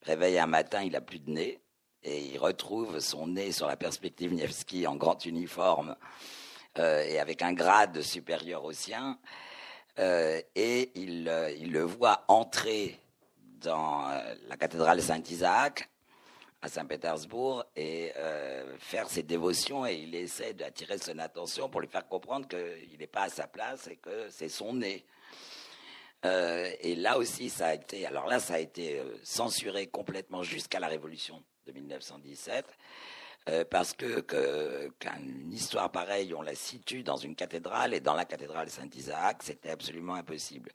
[0.02, 1.60] réveille un matin, il a plus de nez,
[2.02, 5.96] et il retrouve son nez sur la perspective Nevsky en grand uniforme
[6.78, 9.18] euh, et avec un grade supérieur au sien,
[9.98, 12.98] euh, et il, euh, il le voit entrer
[13.60, 14.08] dans
[14.48, 15.88] la cathédrale Saint-Isaac
[16.62, 18.12] à Saint-Pétersbourg et
[18.80, 23.06] faire ses dévotions et il essaie d'attirer son attention pour lui faire comprendre qu'il n'est
[23.06, 25.04] pas à sa place et que c'est son nez.
[26.24, 30.42] Euh, et là aussi, ça a été, alors là, ça a été euh, censuré complètement
[30.42, 32.64] jusqu'à la Révolution de 1917.
[33.48, 38.24] euh, parce que qu'une histoire pareille, on la situe dans une cathédrale et dans la
[38.24, 40.70] cathédrale Saint-Isaac, c'était absolument impossible.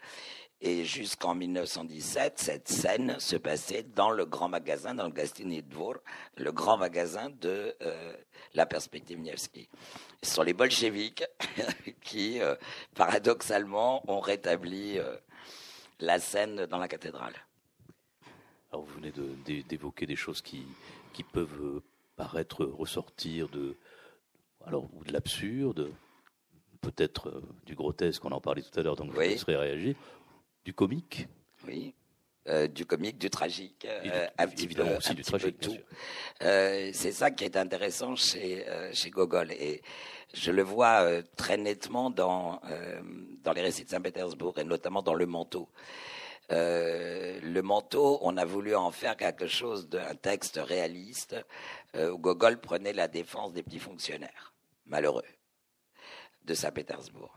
[0.59, 5.97] Et jusqu'en 1917, cette scène se passait dans le grand magasin, dans le Gastini Dvor,
[6.35, 7.75] le grand magasin de
[8.55, 9.69] la perspective Nevsky.
[10.23, 11.23] Ce sont les bolcheviks
[12.01, 12.39] qui,
[12.95, 14.99] paradoxalement, ont rétabli
[15.99, 17.33] la scène dans la cathédrale.
[18.71, 19.11] Alors vous venez
[19.63, 20.65] d'évoquer des choses qui,
[21.13, 21.81] qui peuvent
[22.15, 23.77] paraître ressortir de,
[24.65, 25.91] alors, de l'absurde,
[26.81, 29.95] peut-être du grotesque, on en parlait tout à l'heure, donc je vous laisserai réagir
[30.65, 31.27] du comique.
[31.65, 31.93] Oui.
[32.49, 35.59] Euh, du comique, du tragique, euh, évidemment aussi du tragique.
[35.59, 35.75] Tout.
[36.43, 39.81] Euh, c'est ça qui est intéressant chez chez Gogol et
[40.33, 42.61] je le vois très nettement dans
[43.43, 45.67] dans les récits de Saint-Pétersbourg et notamment dans le manteau.
[46.49, 51.35] le manteau, on a voulu en faire quelque chose d'un texte réaliste
[51.95, 54.53] où Gogol prenait la défense des petits fonctionnaires
[54.85, 55.25] malheureux
[56.45, 57.35] de Saint-Pétersbourg.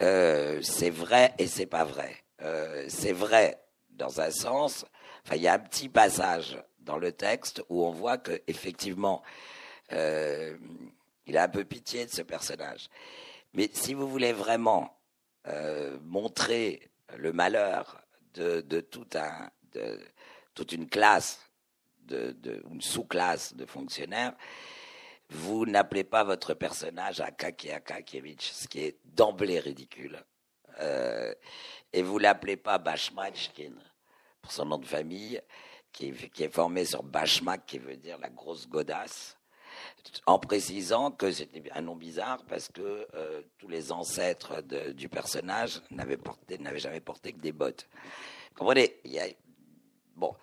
[0.00, 2.24] c'est vrai et c'est pas vrai.
[2.42, 3.58] Euh, c'est vrai
[3.94, 4.84] dans un sens.
[5.24, 9.22] Enfin, il y a un petit passage dans le texte où on voit que effectivement,
[9.92, 10.56] euh,
[11.26, 12.88] il a un peu pitié de ce personnage.
[13.54, 14.98] Mais si vous voulez vraiment
[15.46, 18.00] euh, montrer le malheur
[18.34, 18.60] de,
[20.54, 21.40] toute une classe,
[22.00, 22.36] de,
[22.70, 24.34] une sous-classe de fonctionnaires,
[25.30, 30.22] vous n'appelez pas votre personnage Akaki Akakievich, ce qui est d'emblée ridicule.
[30.80, 31.34] Euh,
[31.92, 33.72] et vous l'appelez pas Bashmachkin
[34.42, 35.40] pour son nom de famille,
[35.92, 39.38] qui, est formé sur Bashmak, qui veut dire la grosse godasse,
[40.26, 44.60] en précisant que c'était un nom bizarre parce que euh, tous les ancêtres
[44.92, 47.88] du personnage n'avaient porté, n'avaient jamais porté que des bottes.
[48.50, 49.00] Vous comprenez?
[50.16, 50.34] Bon.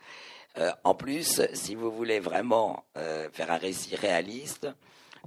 [0.57, 4.67] Euh, en plus, si vous voulez vraiment faire un récit réaliste,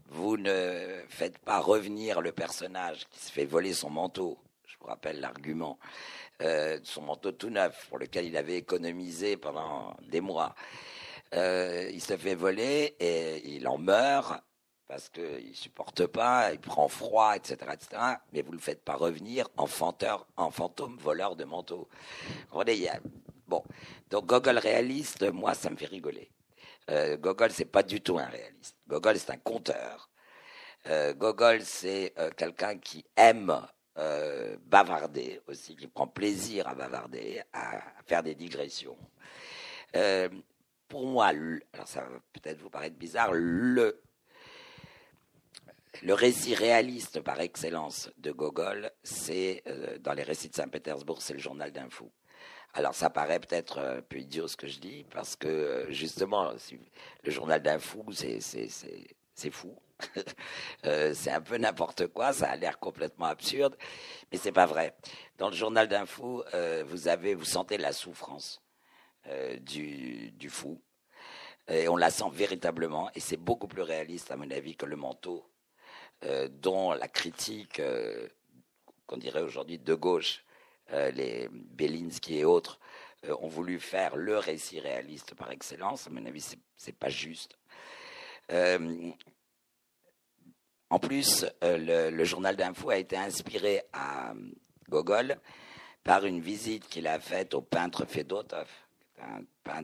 [0.08, 4.38] vous ne faites pas revenir le personnage qui se fait voler son manteau
[4.84, 5.78] vous rappelle l'argument,
[6.42, 10.54] euh, son manteau tout neuf pour lequel il avait économisé pendant des mois.
[11.34, 14.42] Euh, il se fait voler et il en meurt
[14.86, 18.02] parce qu'il ne supporte pas, il prend froid, etc., etc.
[18.32, 21.88] Mais vous ne le faites pas revenir en, fantôme voleur de manteau.
[23.46, 23.64] Bon,
[24.10, 26.30] donc Gogol réaliste, moi, ça me fait rigoler.
[26.90, 28.76] Euh, Gogol, c'est pas du tout un réaliste.
[28.86, 30.10] Gogol, c'est un conteur.
[30.86, 37.42] Euh, Gogol, c'est euh, quelqu'un qui aime euh, bavarder aussi, qui prend plaisir à bavarder,
[37.52, 38.98] à, faire des digressions.
[39.94, 40.28] Euh,
[40.88, 44.00] pour moi, alors ça va peut-être vous paraître bizarre, le,
[46.08, 51.38] récit réaliste par excellence de Gogol, c'est euh, dans les récits de Saint-Pétersbourg, c'est le
[51.38, 52.10] journal d'un fou.
[52.72, 56.52] Alors ça paraît peut-être un peu idiot ce que je dis, parce que justement,
[57.22, 59.76] le journal d'un fou, c'est fou.
[60.84, 63.74] Euh, c'est un peu n'importe quoi, ça a l'air complètement absurde,
[64.30, 64.94] mais c'est pas vrai.
[65.38, 68.62] Dans le journal d'un fou, euh, vous avez, vous sentez la souffrance
[69.28, 70.82] euh, du, fou,
[71.68, 74.96] et on la sent véritablement, et c'est beaucoup plus réaliste à mon avis que le
[74.96, 75.50] manteau,
[76.50, 77.80] dont la critique,
[79.06, 80.44] qu'on dirait aujourd'hui de gauche,
[80.90, 82.78] les Belinsky et autres,
[83.26, 86.06] ont voulu faire le récit réaliste par excellence.
[86.06, 87.58] À mon avis, c'est pas juste.
[90.90, 94.34] En plus, euh, le, journal d'info a été inspiré à euh,
[94.88, 95.36] Gogol
[96.02, 98.68] par une visite qu'il a faite au peintre Fedotov,
[99.20, 99.82] un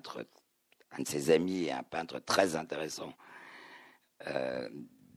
[0.98, 3.14] de ses amis un peintre très intéressant
[4.26, 4.68] euh,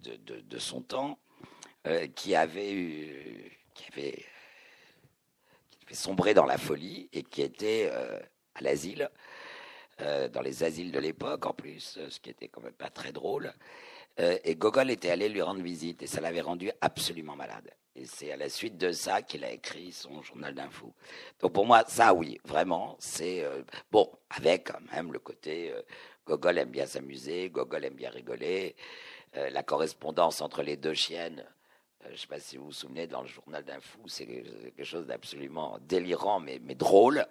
[0.02, 1.20] de, son temps,
[2.16, 4.26] qui avait eu, qui avait,
[5.92, 7.90] sombré dans la folie et qui était
[8.56, 9.10] à l'asile,
[10.00, 13.54] dans les asiles de l'époque en plus, ce qui était quand même pas très drôle.
[14.20, 17.72] Euh, et Gogol était allé lui rendre visite et ça l'avait rendu absolument malade.
[17.96, 20.94] Et c'est à la suite de ça qu'il a écrit son journal d'info.
[21.40, 25.82] Donc pour moi, ça oui, vraiment, c'est euh, bon, avec quand même le côté euh,
[26.26, 28.76] Gogol aime bien s'amuser, Gogol aime bien rigoler,
[29.36, 31.44] la correspondance entre les deux chiennes.
[32.06, 35.08] je ne sais pas si vous vous souvenez, dans le journal d'info, c'est quelque chose
[35.08, 37.26] d'absolument délirant, mais, mais drôle.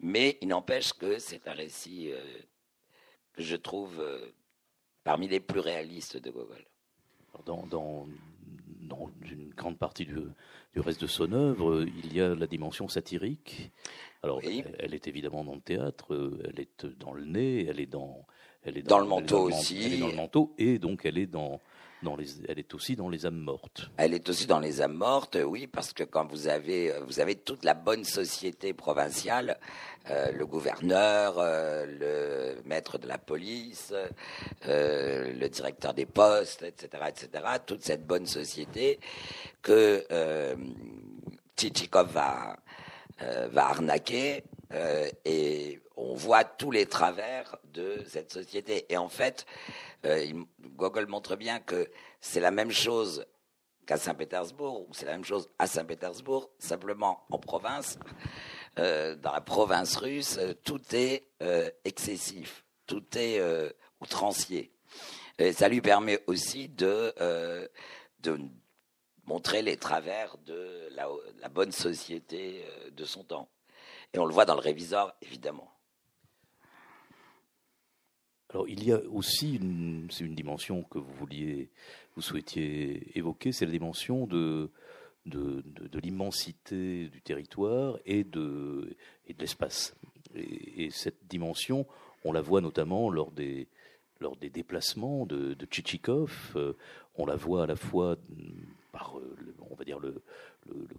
[0.00, 2.12] Mais il n'empêche que c'est un récit
[3.34, 4.02] que je trouve
[5.08, 6.62] parmi les plus réalistes de Gogol.
[7.46, 8.06] Dans, dans,
[9.22, 10.16] une grande partie du,
[10.74, 13.72] du, reste de son œuvre, il y a la dimension satirique.
[14.22, 18.26] Alors, elle, est évidemment dans le théâtre, elle est dans le nez, elle est dans,
[18.62, 19.82] elle est dans, le manteau aussi.
[19.82, 21.58] Elle est dans le manteau et donc elle est dans
[22.48, 23.90] elle est aussi dans les âmes mortes.
[23.96, 27.34] Elle est aussi dans les âmes mortes, oui, parce que quand vous avez, vous avez
[27.34, 29.58] toute la bonne société provinciale,
[30.10, 33.92] euh, le gouverneur, euh, le maître de la police,
[34.66, 39.00] euh, le directeur des postes, etc., etc., toute cette bonne société
[39.60, 40.06] que
[41.56, 42.56] Tchitchikov va,
[43.50, 44.44] va arnaquer
[45.24, 48.86] et on voit tous les travers de cette société.
[48.88, 49.44] Et en fait,
[50.04, 53.26] euh, Gogol montre bien que c'est la même chose
[53.86, 57.98] qu'à Saint-Pétersbourg, ou c'est la même chose à Saint-Pétersbourg, simplement en province,
[58.78, 63.40] euh, dans la province russe, tout est euh, excessif, tout est
[64.00, 64.72] outrancier.
[65.38, 67.14] Et ça lui permet aussi de,
[69.24, 71.06] montrer les travers de la,
[71.40, 73.48] la bonne société de son temps.
[74.14, 75.77] Et on le voit dans le réviseur, évidemment.
[78.50, 81.68] Alors il y a aussi une, c'est une dimension que vous vouliez,
[82.16, 84.70] vous souhaitiez évoquer, c'est la dimension de
[85.28, 89.94] de, de, l'immensité du territoire et de, et de l'espace.
[90.34, 91.86] Et, cette dimension,
[92.24, 93.68] on la voit notamment lors des,
[94.20, 96.52] lors des déplacements de, de Tchitchikov.
[96.56, 96.72] Euh,
[97.16, 98.16] on la voit à la fois
[98.98, 100.22] par, euh, on va dire, le,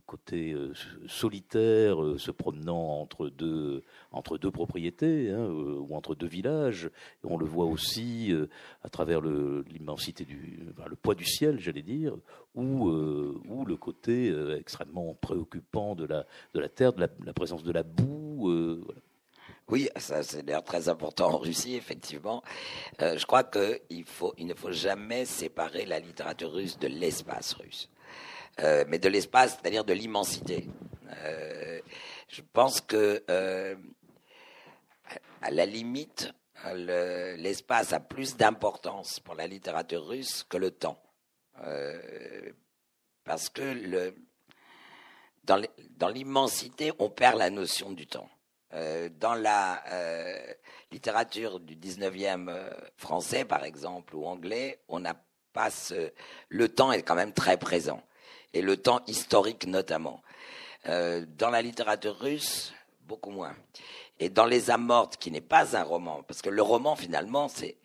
[0.08, 0.74] côté euh,
[1.08, 6.90] solitaire, euh, se promenant entre deux, entre deux propriétés hein, ou entre deux villages.
[7.24, 8.34] on le voit aussi
[8.84, 12.16] à travers l'immensité du, le poids du ciel, j'allais dire,
[12.56, 17.72] ou, ou le côté extrêmement préoccupant de la, de la terre, de la, présence de
[17.72, 18.52] la boue.
[19.70, 22.44] Oui, ça c'est d'ailleurs très important en Russie, effectivement.
[23.00, 27.90] je crois qu'il il ne faut jamais séparer la littérature russe de l'espace russe.
[28.62, 30.68] Euh, mais de l'espace, c'est-à-dire de l'immensité.
[31.24, 31.80] Euh,
[32.28, 33.76] je pense que, euh,
[35.42, 36.34] à la limite,
[36.74, 41.02] l'espace a plus d'importance pour la littérature russe que le temps.
[43.24, 44.16] parce que le,
[45.44, 48.30] dans l'immensité, on perd la notion du temps.
[48.72, 49.84] Dans la
[50.92, 55.16] littérature du 19e français, par exemple, ou anglais, on n'a
[55.54, 55.70] pas
[56.50, 58.02] le temps est quand même très présent
[58.54, 60.22] et le temps historique notamment.
[60.88, 63.56] Euh, dans la littérature russe, beaucoup moins.
[64.20, 67.48] Et dans Les âmes mortes, qui n'est pas un roman, parce que le roman finalement,
[67.48, 67.78] c'est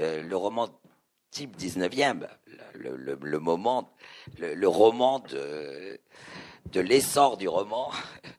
[0.00, 0.68] euh, le roman
[1.30, 2.26] type 19e,
[2.74, 3.92] le, le, le moment,
[4.38, 6.00] le, le, roman de,
[6.66, 7.90] de l'essor du roman,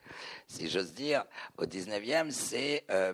[0.50, 1.24] si j'ose dire,
[1.58, 3.14] au 19e, c'est euh,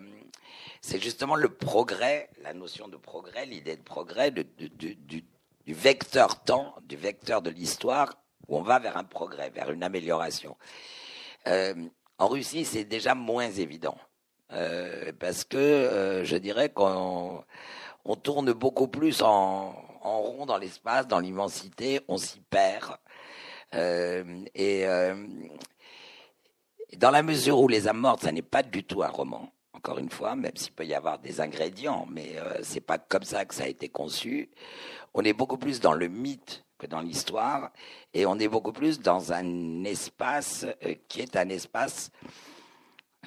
[0.82, 4.46] c'est justement le progrès, la notion de progrès, l'idée de progrès, du,
[5.68, 8.18] vecteur temps, du vecteur de l'histoire
[8.48, 10.56] où on va vers un progrès, vers une amélioration.
[11.48, 11.74] Euh,
[12.18, 13.98] en Russie, c'est déjà moins évident.
[14.54, 17.44] Euh, parce que je dirais qu'on
[18.06, 22.96] on tourne beaucoup plus en, en rond dans l'espace, dans l'immensité, on s'y perd.
[23.74, 24.86] et
[26.98, 29.98] dans la mesure où Les âmes mortes, ça n'est pas du tout un roman, encore
[30.00, 33.56] une fois, même s'il peut y avoir des ingrédients, mais c'est pas comme ça que
[33.56, 34.50] ça a été conçu.
[35.14, 37.72] On est beaucoup plus dans le mythe que dans l'histoire,
[38.14, 42.12] et on est beaucoup plus dans un espace euh, qui est un espace,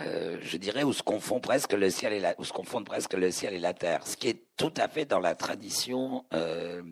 [0.01, 3.15] euh, je dirais, où se confond presque le ciel et la, où se confondent presque
[3.15, 6.83] le ciel et la terre, ce qui est tout à fait dans la tradition euh,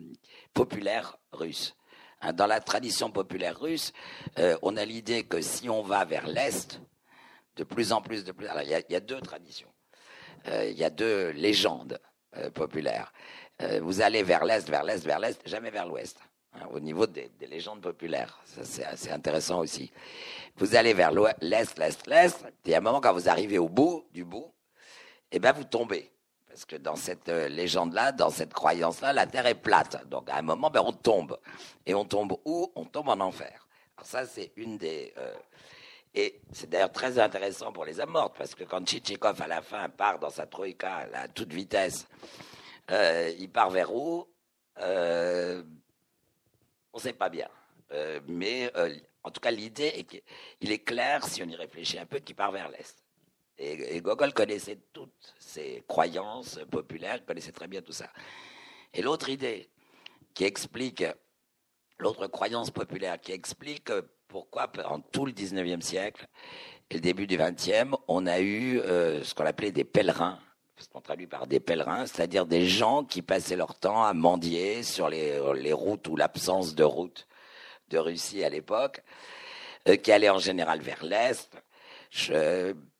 [0.53, 1.76] populaire russe.
[2.21, 3.93] Hein, dans la tradition populaire russe,
[4.61, 6.81] on a l'idée que si on va vers l'est,
[7.55, 9.69] de plus en plus de plus, alors il y a, deux traditions,
[10.47, 11.99] il y a deux légendes
[12.53, 13.13] populaires.
[13.81, 16.19] vous allez vers l'est, vers l'est, vers l'est, jamais vers l'ouest.
[16.53, 18.39] Hein, au niveau des, légendes populaires.
[18.63, 19.91] c'est assez intéressant aussi.
[20.57, 24.05] Vous allez vers l'est, l'est, l'est, et à un moment, quand vous arrivez au bout
[24.11, 24.51] du bout,
[25.31, 26.11] eh ben, vous tombez.
[26.57, 30.09] Parce que dans cette euh, légende-là, dans cette croyance-là, la Terre est plate.
[30.09, 31.39] Donc, à un moment, ben, on tombe.
[31.85, 32.71] Et on tombe où?
[32.73, 33.67] On tombe en enfer.
[33.95, 35.13] Alors ça, c'est une des...
[35.19, 35.35] Euh,
[36.15, 39.87] et c'est d'ailleurs très intéressant pour les amortes, parce que quand Tchitchikov, à la fin,
[39.87, 42.07] part dans sa troïka à toute vitesse,
[42.89, 44.27] euh, il part vers où?
[44.81, 45.63] On ne
[46.99, 47.49] sait pas bien.
[48.25, 48.73] Mais
[49.23, 52.35] en tout cas, l'idée est qu'il est clair, si on y réfléchit un peu, qu'il
[52.35, 53.03] part vers l'Est.
[53.59, 58.09] Et, Gogol connaissait toutes ces croyances populaires, connaissait très bien tout ça.
[58.93, 59.69] Et l'autre idée
[60.33, 61.03] qui explique,
[61.97, 63.91] l'autre croyance populaire qui explique
[64.27, 66.27] pourquoi, en tout le 19e siècle
[66.89, 70.39] et le début du 20e, on a eu euh, ce qu'on appelait des pèlerins
[70.79, 74.83] ce qu'on traduit par des pèlerins, c'est-à-dire des gens qui passaient leur temps à mendier
[74.83, 77.27] sur les, les routes ou l'absence de routes
[77.89, 79.01] de Russie à l'époque,
[79.87, 81.51] euh, qui allaient en général vers l'Est,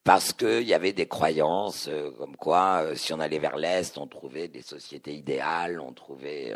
[0.08, 3.98] parce qu'il y avait des croyances euh, comme quoi, euh, si on allait vers l'Est,
[3.98, 6.56] on trouvait des sociétés idéales, on trouvait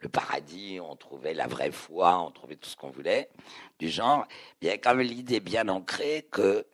[0.00, 3.28] le paradis, on trouvait la vraie foi, on trouvait tout ce qu'on voulait
[3.78, 4.26] du genre.
[4.60, 6.66] Il y quand même l'idée bien ancrée que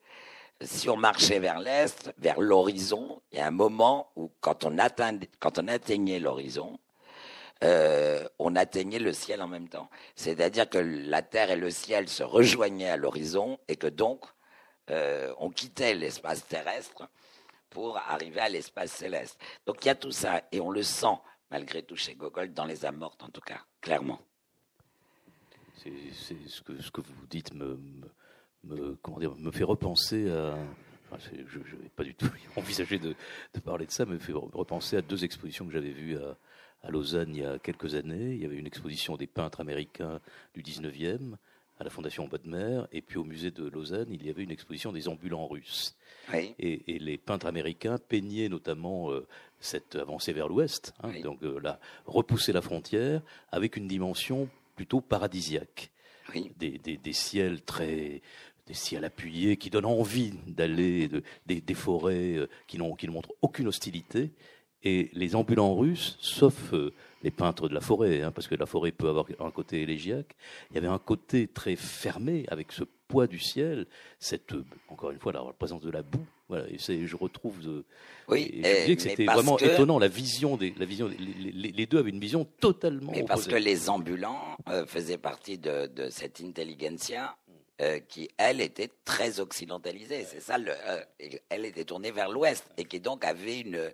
[0.63, 4.79] si on marchait vers l'est, vers l'horizon, il y a un moment où quand on,
[4.79, 6.79] atteint, quand on atteignait l'horizon,
[7.65, 9.91] euh, on atteignait le ciel en même temps.
[10.17, 14.25] C'est-à-dire que la terre et le ciel se rejoignaient à l'horizon et que donc
[14.91, 17.09] euh, on quittait l'espace terrestre
[17.71, 19.39] pour arriver à l'espace céleste.
[19.67, 21.17] Donc il y a tout ça et on le sent
[21.51, 24.21] malgré tout chez Gogol dans les âmes mortes en tout cas, clairement.
[25.77, 27.79] C'est ce que, ce que vous dites me,
[28.65, 30.57] me, comment dire, me fait repenser à.
[31.21, 33.15] je n'avais pas du tout envisagé de,
[33.55, 36.37] de, parler de ça, mais me fait repenser à deux expositions que j'avais vues à,
[36.83, 38.35] à, Lausanne il y a quelques années.
[38.35, 40.21] Il y avait une exposition des peintres américains
[40.55, 41.37] du 19e
[41.79, 44.93] à la Fondation Bodmer, et puis au musée de Lausanne, il y avait une exposition
[44.93, 45.97] des ambulants russes.
[46.35, 49.27] Et, et, les peintres américains peignaient notamment euh,
[49.61, 55.01] cette avancée vers l'ouest, hein, donc euh, là, repousser la frontière avec une dimension plutôt
[55.01, 55.91] paradisiaque.
[56.59, 58.21] Des, des, des, ciels très
[58.67, 63.07] des ciels appuyés qui donnent envie d'aller, de, des, des, forêts euh, qui, n'ont, qui
[63.07, 64.31] ne montrent aucune hostilité.
[64.85, 66.73] Et les ambulants russes, sauf
[67.23, 70.37] les peintres de la forêt, hein, parce que la forêt peut avoir un côté élégiaque,
[70.71, 73.87] il y avait un côté très fermé avec ce poids du ciel,
[74.21, 74.55] cette,
[74.89, 76.27] encore une fois, la présence de la boue.
[76.49, 77.85] Voilà, et je retrouve.
[78.29, 81.09] oui, je disais que c'était vraiment étonnant la vision des, la vision.
[81.09, 83.13] Les, les, deux avaient une vision totalement.
[83.13, 87.37] Mais parce que les ambulants euh, faisaient partie de, de cette intelligentsia
[87.81, 90.25] euh, qui, elle, était très occidentalisée.
[90.25, 91.05] C'est ça, le, euh,
[91.49, 93.93] elle était tournée vers l'Ouest et qui donc avait une,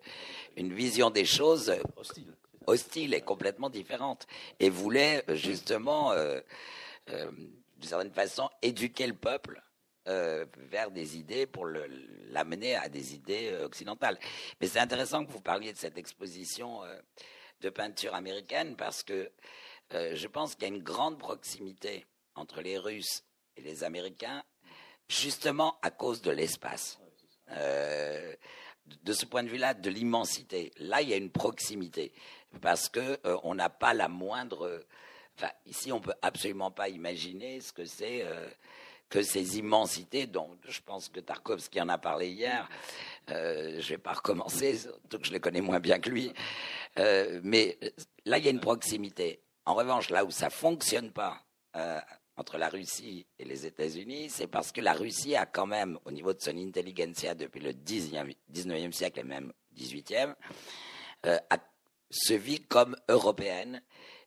[0.57, 2.35] une vision des choses hostile
[2.67, 4.27] hostile et complètement différente,
[4.59, 6.41] et voulait justement, euh,
[7.07, 9.63] d'une certaine façon, éduquer le peuple
[10.07, 14.19] vers des idées pour l'amener à des idées occidentales.
[14.63, 16.81] Mais c'est intéressant que vous parliez de cette exposition
[17.61, 19.31] de peinture américaine parce que
[19.91, 23.25] je pense qu'il y a une grande proximité entre les Russes
[23.57, 24.43] et les Américains,
[25.09, 26.99] justement à cause de l'espace.
[27.51, 30.71] de ce point de vue-là, de l'immensité.
[30.79, 32.13] Là, il y a une proximité
[32.61, 34.85] parce que euh, on n'a pas la moindre.
[35.67, 38.49] Ici, on peut absolument pas imaginer ce que c'est euh,
[39.09, 42.69] que ces immensités dont je pense que Tarkovsky en a parlé hier.
[43.31, 46.33] Euh, je vais pas recommencer, surtout que je les connais moins bien que lui.
[46.99, 47.79] Euh, mais
[48.25, 49.41] là, il y a une proximité.
[49.67, 51.41] En revanche, là où ça fonctionne pas
[52.37, 56.11] entre la Russie et les États-Unis, c'est parce que la Russie a quand même, au
[56.11, 60.35] niveau de son intelligentsia depuis le 19e siècle et même 18e,
[61.25, 61.59] a
[62.15, 63.83] se vit comme européenne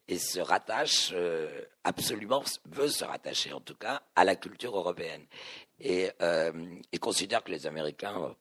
[0.07, 5.25] et se rattache euh, absolument, veut se rattacher en tout cas à la culture européenne
[5.79, 6.51] et, euh,
[6.99, 8.33] considère que les Américains, euh,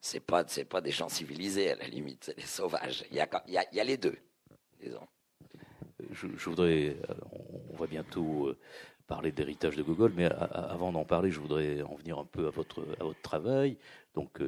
[0.00, 3.04] c'est pas c'est pas des gens civilisés à la limite, c'est des sauvages.
[3.10, 4.16] Il y a, il y a, les deux,
[4.80, 5.06] disons.
[6.12, 6.96] Je, voudrais,
[7.72, 8.54] on va bientôt
[9.06, 12.50] parler d'héritage de Gogol, mais avant d'en parler, je voudrais en venir un peu à
[12.50, 13.76] votre à votre travail.
[14.14, 14.40] Donc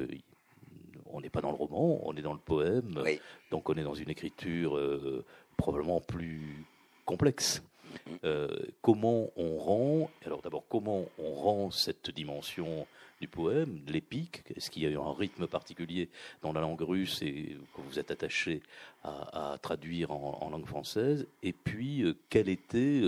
[1.11, 3.03] on n'est pas dans le roman, on est dans le poème,
[3.51, 5.25] donc on est dans une écriture euh,
[5.57, 6.65] probablement plus
[7.05, 7.63] complexe.
[8.05, 8.17] Mm-hmm.
[8.23, 8.47] Euh,
[8.81, 12.87] comment on rend, alors d'abord comment on rend cette dimension
[13.21, 14.43] du poème, de l'épique?
[14.55, 16.09] Est-ce qu'il y a eu un rythme particulier
[16.41, 18.61] dans la langue russe et que vous êtes attaché
[19.03, 21.27] à, traduire en, langue française?
[21.43, 23.01] Et puis, euh, quel était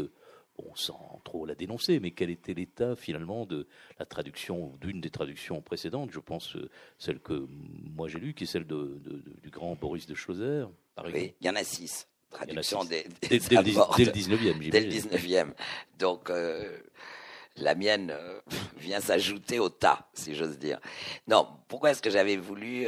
[0.76, 3.68] sans trop la dénoncer, mais quel était l'état finalement de
[4.00, 7.48] la traduction, d'une des traductions précédentes, je pense euh, celle que
[7.96, 9.00] moi j'ai lue, qui est celle de,
[9.42, 11.26] du grand Boris de Chauzer, par exemple.
[11.26, 14.70] Oui, il y en a six traductions Des, dès, dès, le 19e.
[14.70, 15.52] Dès le 19e.
[15.98, 16.78] Donc, euh,
[17.58, 18.40] la mienne euh,
[18.78, 20.80] vient s'ajouter au tas, si j'ose dire.
[21.28, 22.88] Non, pourquoi est-ce que j'avais voulu,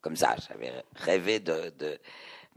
[0.00, 1.98] comme ça, j'avais rêvé de, de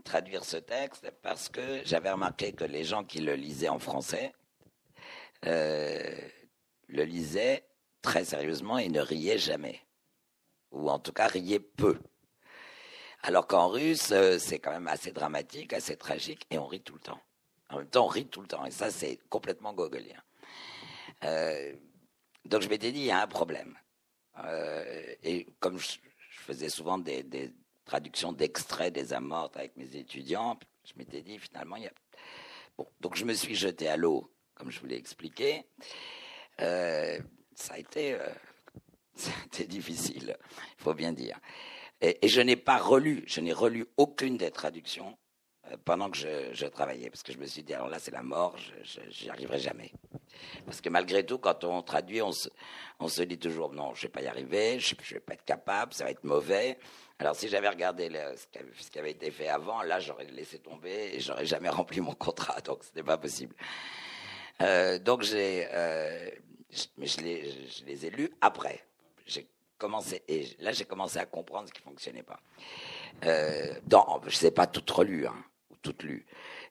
[0.04, 1.12] traduire ce texte?
[1.22, 4.34] Parce que j'avais remarqué que les gens qui le lisaient en français
[5.48, 6.16] euh,
[6.88, 7.64] le lisaient
[8.02, 9.80] très sérieusement et ne riaient jamais.
[10.72, 11.98] Ou en tout cas riaient peu.
[13.24, 16.96] Alors qu'en russe, euh, c'est quand même assez dramatique, assez tragique, et on rit tout
[16.96, 17.22] le temps.
[17.70, 20.22] En même temps, on rit tout le temps, et ça, c'est complètement gogolien.
[21.24, 21.74] Euh,
[22.46, 23.78] donc je m'étais dit, il y a un problème.
[25.24, 25.98] et comme je,
[26.42, 27.54] faisais souvent des,
[27.86, 30.58] traduction d'extraits des Amortes avec mes étudiants.
[30.86, 31.92] Je m'étais dit, finalement, il y a...
[33.00, 35.66] Donc je me suis jeté à l'eau, comme je vous l'ai expliqué.
[36.62, 37.20] Euh,
[37.54, 38.28] ça a été, euh,
[39.68, 40.38] difficile,
[40.78, 41.40] il faut bien dire.
[42.02, 45.18] Et, je n'ai pas relu, je n'ai relu aucune des traductions
[45.72, 48.24] euh, pendant que je, travaillais, parce que je me suis dit, alors là, c'est la
[48.24, 49.92] mort, je n'y arriverai jamais.
[50.66, 54.12] Parce que malgré tout, quand on traduit, on se, dit toujours, non, je ne vais
[54.12, 56.78] pas y arriver, je ne vais pas être capable, ça va être mauvais.
[57.20, 61.20] Alors si j'avais regardé ce, qui avait, été fait avant, là j'aurais laissé tomber et
[61.20, 63.56] j'aurais jamais rempli mon contrat, donc ce n'était pas possible.
[64.62, 66.32] Euh, donc j'ai, euh,
[66.98, 68.84] je les, je les ai lus après.
[69.28, 69.48] J'ai
[70.28, 72.40] et là j'ai commencé à comprendre ce qui fonctionnait pas.
[73.26, 76.26] Euh, dans, je sais pas toutes relues hein, ou toutes lues,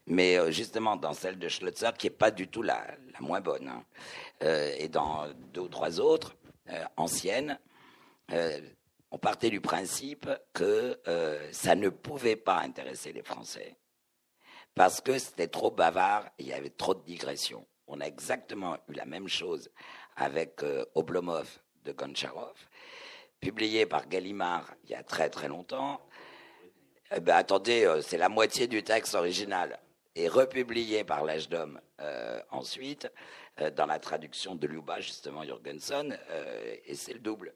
[0.07, 3.41] mais euh, justement dans celle de Schlotzer qui est pas du tout la, la moins
[3.41, 3.85] bonne, hein,
[4.43, 6.37] euh, et dans deux ou trois autres
[6.71, 7.59] euh, anciennes
[9.13, 10.97] on partait du principe que
[11.51, 13.77] ça ne pouvait pas intéresser les Français
[14.77, 17.67] parce que c'était trop bavard il y avait trop de digressions.
[17.89, 19.69] On a exactement eu la même chose
[20.15, 20.61] avec
[20.95, 22.55] Oblomov de Goncharov,
[23.41, 26.01] publié par Gallimard il y a très très longtemps.
[27.14, 29.78] Eh ben, attendez, euh, c'est la moitié du texte original
[30.14, 31.80] et republié par l'âge d'homme
[32.51, 33.09] ensuite
[33.76, 36.16] dans la traduction de Luba justement Jürgenson
[36.84, 37.55] et c'est le double.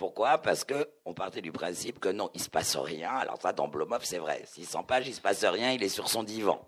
[0.00, 0.38] Pourquoi?
[0.38, 3.10] Parce que on partait du principe que non, il se passe rien.
[3.10, 4.42] Alors ça, dans Blomov, c'est vrai.
[4.46, 6.64] 600 pages, il se passe rien, il est sur son divan.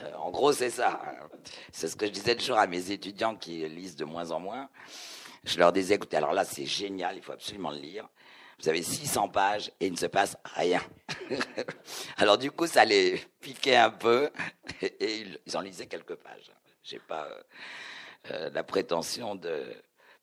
[0.00, 1.00] Euh, en gros, c'est ça.
[1.70, 4.68] C'est ce que je disais toujours à mes étudiants qui lisent de moins en moins.
[5.44, 8.08] Je leur disais, écoutez, alors là, c'est génial, il faut absolument le lire.
[8.62, 10.80] Vous avez 600 pages et il ne se passe rien.
[12.16, 14.30] alors du coup, ça les piquait un peu
[14.82, 16.52] et ils en lisaient quelques pages.
[16.84, 17.42] J'ai pas euh,
[18.30, 19.64] euh, la prétention de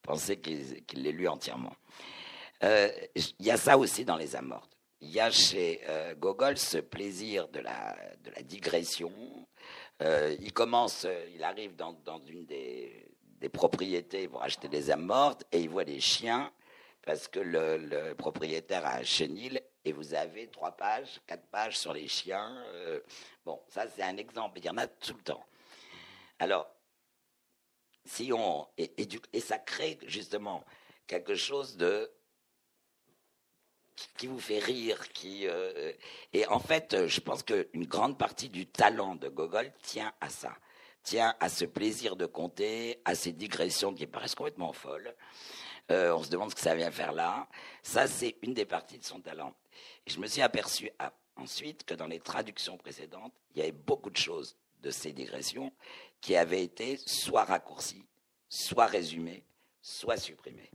[0.02, 1.76] penser qu'ils l'aient lu entièrement.
[2.64, 4.72] Euh, il y a ça aussi dans les amortes.
[5.02, 5.82] Il y a chez
[6.18, 7.96] Gogol ce plaisir de la,
[8.44, 9.14] digression.
[10.02, 13.09] Il commence, il arrive dans une des,
[13.40, 16.52] des, propriétés pour acheter des amortes et il voit des chiens
[17.06, 21.94] parce que le, propriétaire a un chenil et vous avez trois pages, quatre pages sur
[21.94, 22.64] les chiens.
[23.46, 25.46] bon, ça c'est un exemple, il y en a tout le temps.
[26.38, 26.70] Alors,
[28.06, 30.64] si on et, et, et ça crée justement
[31.08, 32.12] quelque chose de
[34.18, 35.92] qui vous fait rire, qui euh,
[36.34, 40.56] et en fait, je pense qu'une grande partie du talent de Gogol tient à ça,
[41.18, 45.16] à ce plaisir de compter, à ces digressions qui paraissent complètement folles.
[45.92, 47.48] Euh, on se demande ce que ça vient faire là.
[47.82, 49.56] Ça, c'est une des parties de son talent.
[50.06, 50.92] Et je me suis aperçu
[51.36, 55.74] ensuite que dans les traductions précédentes, il y avait beaucoup de choses de ces digressions
[56.22, 58.06] qui avaient été soit raccourcies,
[58.48, 59.44] soit résumées,
[59.82, 60.72] soit supprimées.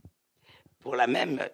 [0.79, 1.47] Pour la même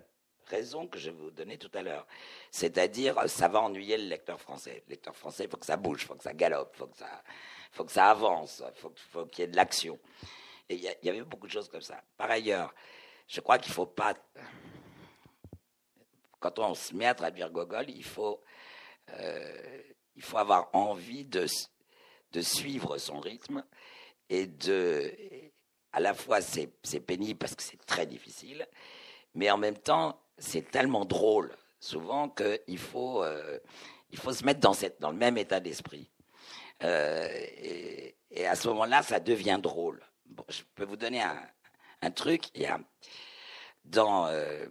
[0.52, 2.06] raison que je vous donner tout à l'heure.
[2.52, 4.84] C'est-à-dire, ça va ennuyer le lecteur français.
[4.88, 6.88] Le lecteur français, il faut que ça bouge, il faut que ça galope, il faut
[6.88, 7.24] que ça,
[7.72, 9.98] faut que ça avance, il faut, qu'il y ait de l'action.
[10.70, 12.04] Et il y, avait beaucoup de choses comme ça.
[12.18, 12.74] Par ailleurs,
[13.28, 14.14] je crois qu'il ne faut pas...
[16.40, 18.42] Quand on se met à traduire Gogol, il faut,
[19.12, 19.82] euh,
[20.16, 21.46] il faut avoir envie de,
[22.32, 23.64] de suivre son rythme
[24.30, 25.14] et de...
[25.94, 28.66] À la fois, c'est pénible parce que c'est très difficile,
[29.34, 33.60] mais en même temps, c'est tellement drôle souvent qu'il faut, euh,
[34.12, 36.10] il faut se mettre dans, cette, dans le même état d'esprit.
[36.84, 37.28] Euh,
[38.30, 40.02] et, à ce moment-là, ça devient drôle.
[40.50, 42.50] je peux vous donner un, truc.
[42.56, 42.80] Il y a
[43.86, 44.66] dans euh,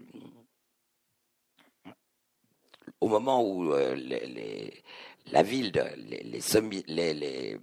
[3.00, 4.82] au moment où les,
[5.26, 7.58] la ville, les, les, les,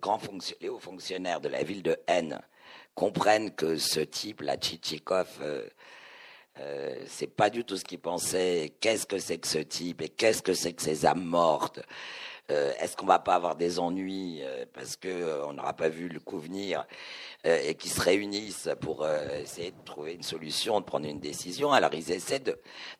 [0.00, 0.20] grands
[0.60, 2.40] les hauts fonctionnaires de la ville de N
[2.94, 5.40] comprennent que ce type, la Tchitchikov,
[6.58, 8.72] euh, c'est pas du tout ce qu'ils pensaient.
[8.80, 11.80] Qu'est-ce que c'est que ce type et qu'est-ce que c'est que ces âmes mortes
[12.50, 16.08] euh, Est-ce qu'on va pas avoir des ennuis euh, parce que on n'aura pas vu
[16.08, 16.86] le coup venir
[17.44, 21.72] et qu'ils se réunissent pour essayer de trouver une solution, de prendre une décision?
[21.72, 22.42] Alors ils essaient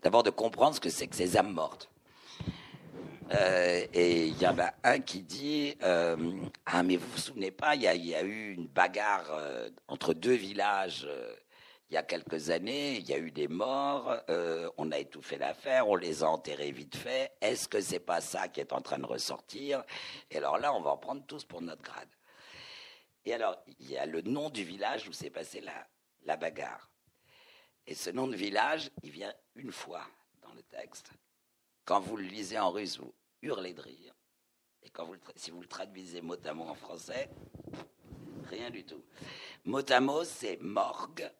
[0.02, 1.88] d'abord de, comprendre ce que c'est que ces âmes mortes.
[3.32, 7.82] et il y en a un qui dit ah mais vous vous souvenez pas il
[7.82, 9.26] y y a, eu une bagarre
[9.88, 11.09] entre deux villages
[11.89, 15.39] il y a quelques années, il y a eu des morts, euh, on a étouffé
[15.39, 17.32] l'affaire, on les a enterrés vite fait.
[17.41, 19.84] Est-ce que c'est pas ça qui est en train de ressortir?
[20.30, 22.09] Et alors là, on va en prendre tous pour notre grade.
[23.24, 25.87] Et alors, il y a le nom du village où s'est passée la,
[26.24, 26.91] la bagarre.
[27.87, 30.03] Et ce nom de village, il vient une fois
[30.43, 31.11] dans le texte.
[31.84, 34.14] Quand vous le lisez en russe, vous hurlez de rire.
[34.82, 37.28] Et quand vous si vous le traduisez mot à mot en français,
[38.49, 39.05] rien du tout.
[39.64, 41.30] Mot à mot, c'est morgue,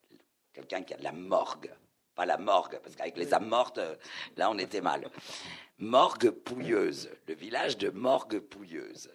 [0.57, 1.71] quelqu'un qui a de la morgue,
[2.15, 3.95] pas la morgue, parce qu'avec les âmes mortes, euh,
[4.37, 5.11] là on était mal.
[5.79, 9.11] Morgue Pouilleuse, le village de Morgue Pouilleuse.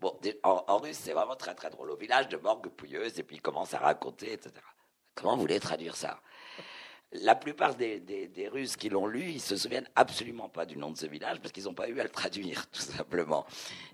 [0.00, 1.92] Bon, en, russe, c'est vraiment très très drôle.
[1.92, 4.52] Au village de Morgue Pouilleuse, et puis il commence à raconter, etc.
[5.14, 6.20] Comment vous voulez traduire ça?
[7.12, 10.90] La plupart des, des, Russes qui l'ont lu, ils se souviennent absolument pas du nom
[10.90, 13.46] de ce village parce qu'ils n'ont pas eu à le traduire, tout simplement.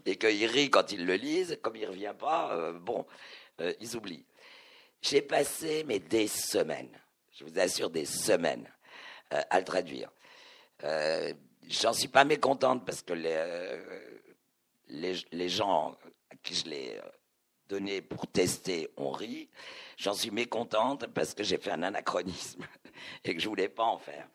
[0.07, 3.05] Et qu'ils rient quand ils le lisent, comme il revient pas, euh, bon,
[3.61, 4.25] euh, ils oublient.
[5.03, 6.99] J'ai passé mais des semaines,
[7.33, 8.71] je vous assure des semaines,
[9.33, 10.11] euh, à le traduire.
[10.85, 11.33] Euh,
[11.69, 14.19] J'en suis pas mécontente parce que les, euh,
[14.89, 15.97] les, gens
[16.31, 17.01] à qui je l'ai
[17.69, 19.49] donné pour tester ont ri.
[19.97, 22.67] J'en suis mécontente parce que j'ai fait un anachronisme
[23.25, 24.27] et que je voulais pas en faire.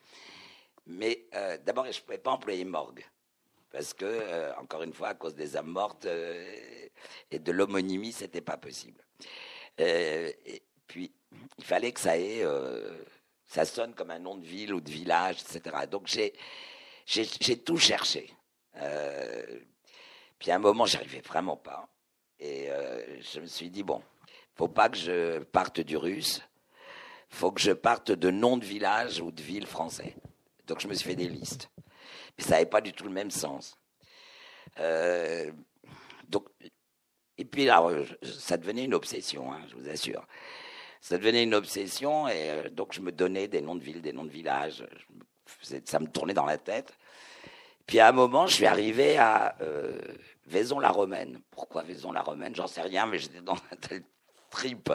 [0.86, 1.26] Mais
[1.66, 3.04] d'abord, je ne pouvais pas employer morgue
[3.70, 6.06] parce que, encore une fois, à cause des âmes mortes
[7.30, 9.04] et de l'homonymie, c'était pas possible.
[9.80, 11.12] Euh, et puis,
[11.58, 12.44] il fallait que ça ait,
[13.46, 15.86] ça sonne comme un nom de ville ou de village, etc.
[15.90, 16.32] Donc j'ai,
[17.06, 18.30] j'ai, tout cherché.
[20.38, 21.88] puis à un moment, j'arrivais vraiment pas,
[22.38, 22.68] et
[23.20, 24.02] je me suis dit bon,
[24.54, 26.40] faut pas que je parte du russe,
[27.28, 30.16] faut que je parte de noms de village ou de villes français.
[30.66, 31.68] Donc je me suis fait des listes
[32.36, 33.78] mais ça n'avait pas du tout le même sens.
[34.78, 35.50] Euh,
[36.28, 36.48] donc,
[37.38, 37.82] et puis là,
[38.22, 40.26] ça devenait une obsession, hein, je vous assure.
[41.00, 44.12] Ça devenait une obsession, et euh, donc je me donnais des noms de villes, des
[44.12, 44.84] noms de villages.
[45.60, 46.96] ça me tournait dans la tête.
[47.86, 49.98] Puis à un moment, je suis arrivé à euh,
[50.46, 51.40] Vaison-la-Romaine.
[51.50, 52.54] Pourquoi Vaison-la-Romaine?
[52.56, 54.02] J'en sais rien, mais j'étais dans un tel
[54.50, 54.90] trip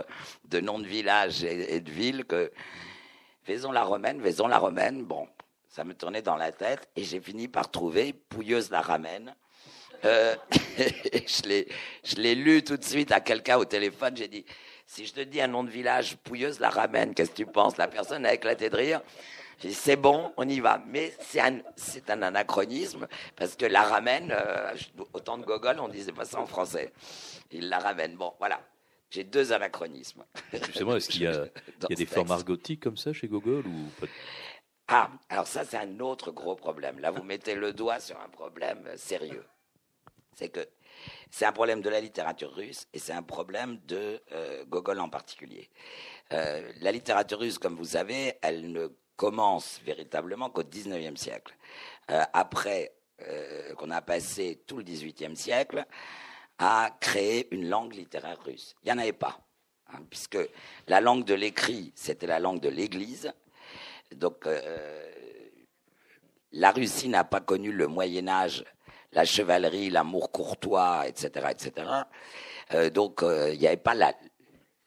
[0.46, 2.52] de noms de villages et, et de villes que
[3.46, 5.28] Vaison-la-Romaine, Vaison-la-Romaine, bon,
[5.68, 9.34] ça me tournait dans la tête et j'ai fini par trouver Pouilleuse la ramène.
[10.06, 10.36] Euh,
[10.80, 14.16] je l'ai lu tout de suite à quelqu'un au téléphone.
[14.16, 14.46] J'ai dit
[14.88, 17.78] si je te dis un nom de village, Pouilleuse la ramène, qu'est-ce que tu penses?
[17.78, 19.02] La personne a éclaté de rire.
[19.60, 20.82] J'ai dit c'est bon, on y va.
[20.88, 21.60] Mais c'est un,
[22.10, 24.74] un anachronisme parce que la ramène, euh,
[25.14, 26.92] autant de Gogol, on disait pas ça en français.
[27.52, 28.16] Il la ramène.
[28.16, 28.60] Bon, voilà.
[29.10, 30.24] J'ai deux anachronismes.
[30.54, 31.46] Justement, est-ce qu'il y a,
[31.90, 34.08] y a des formes argotiques comme ça chez Gogol ou
[34.94, 37.00] ah, alors ça, c'est un autre gros problème.
[37.00, 39.46] Là, vous mettez le doigt sur un problème sérieux.
[40.36, 40.68] C'est que
[41.30, 45.10] c'est un problème de la littérature russe et c'est un problème de euh, Gogol en
[45.10, 45.70] particulier.
[46.34, 51.56] Euh, la littérature russe, comme vous savez, elle ne commence véritablement qu'au XIXe siècle.
[52.10, 52.94] Euh, après
[53.78, 55.86] qu'on a passé tout le XVIIIe siècle
[56.58, 58.76] à créer une langue littéraire russe.
[58.82, 59.40] Il n'y en avait pas,
[59.94, 60.40] hein, puisque
[60.88, 63.32] la langue de l'écrit, c'était la langue de l'Église,
[64.16, 64.48] donc,
[66.52, 68.66] la Russie n'a pas connu le Moyen Âge,
[69.12, 71.88] la chevalerie, l'amour courtois, etc., etc.
[72.74, 74.14] Euh, donc, euh, il n'y avait pas la,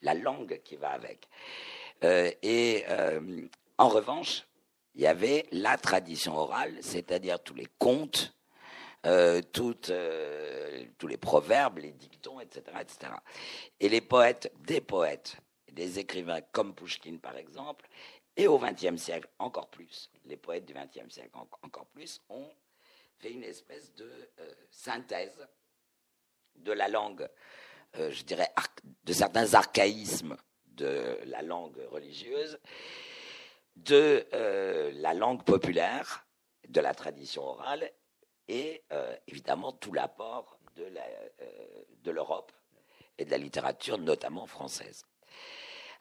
[0.03, 1.29] la, langue qui va avec.
[2.03, 2.85] et
[3.79, 4.47] en revanche,
[4.95, 8.35] il y avait la tradition orale, c'est-à-dire tous les contes,
[9.53, 9.73] tous
[11.09, 13.13] les proverbes, les dictons, etc., etc.
[13.81, 15.39] Et les poètes, des poètes,
[15.73, 17.89] des écrivains comme Pouchkine par exemple,
[18.37, 21.31] et au XXe siècle, encore plus, les poètes du XXe siècle,
[21.63, 22.51] encore plus, ont
[23.19, 24.11] fait une espèce de
[24.41, 25.47] euh, synthèse
[26.57, 27.29] de la langue,
[27.97, 28.53] euh, je dirais,
[29.05, 30.37] de certains archaïsmes
[30.67, 32.59] de la langue religieuse,
[33.77, 36.27] de euh, la langue populaire,
[36.69, 37.91] de la tradition orale,
[38.47, 38.83] et
[39.27, 42.53] évidemment tout l'apport de l'Europe
[43.17, 45.07] et de la littérature, notamment française.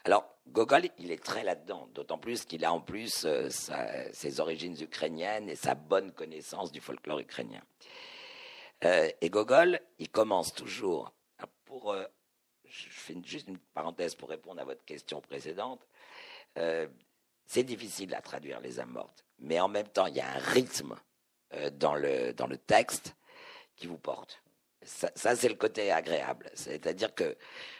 [0.05, 3.49] Alors, Gogol, il est très là-dedans, d'autant plus qu'il a en plus euh,
[4.11, 7.61] ses origines ukrainiennes et sa bonne connaissance du folklore ukrainien.
[8.83, 11.13] Euh, et Gogol, il commence toujours,
[11.63, 12.03] pour, euh,
[12.65, 15.81] je fais juste une parenthèse pour répondre à votre question précédente,
[17.45, 20.37] c'est difficile à traduire les âmes mortes, mais en même temps, il y a un
[20.37, 20.95] rythme
[21.73, 23.15] dans, le, dans le texte
[23.75, 24.43] qui vous porte.
[24.83, 27.35] Ça c'est le côté agréable, c'est-à-dire que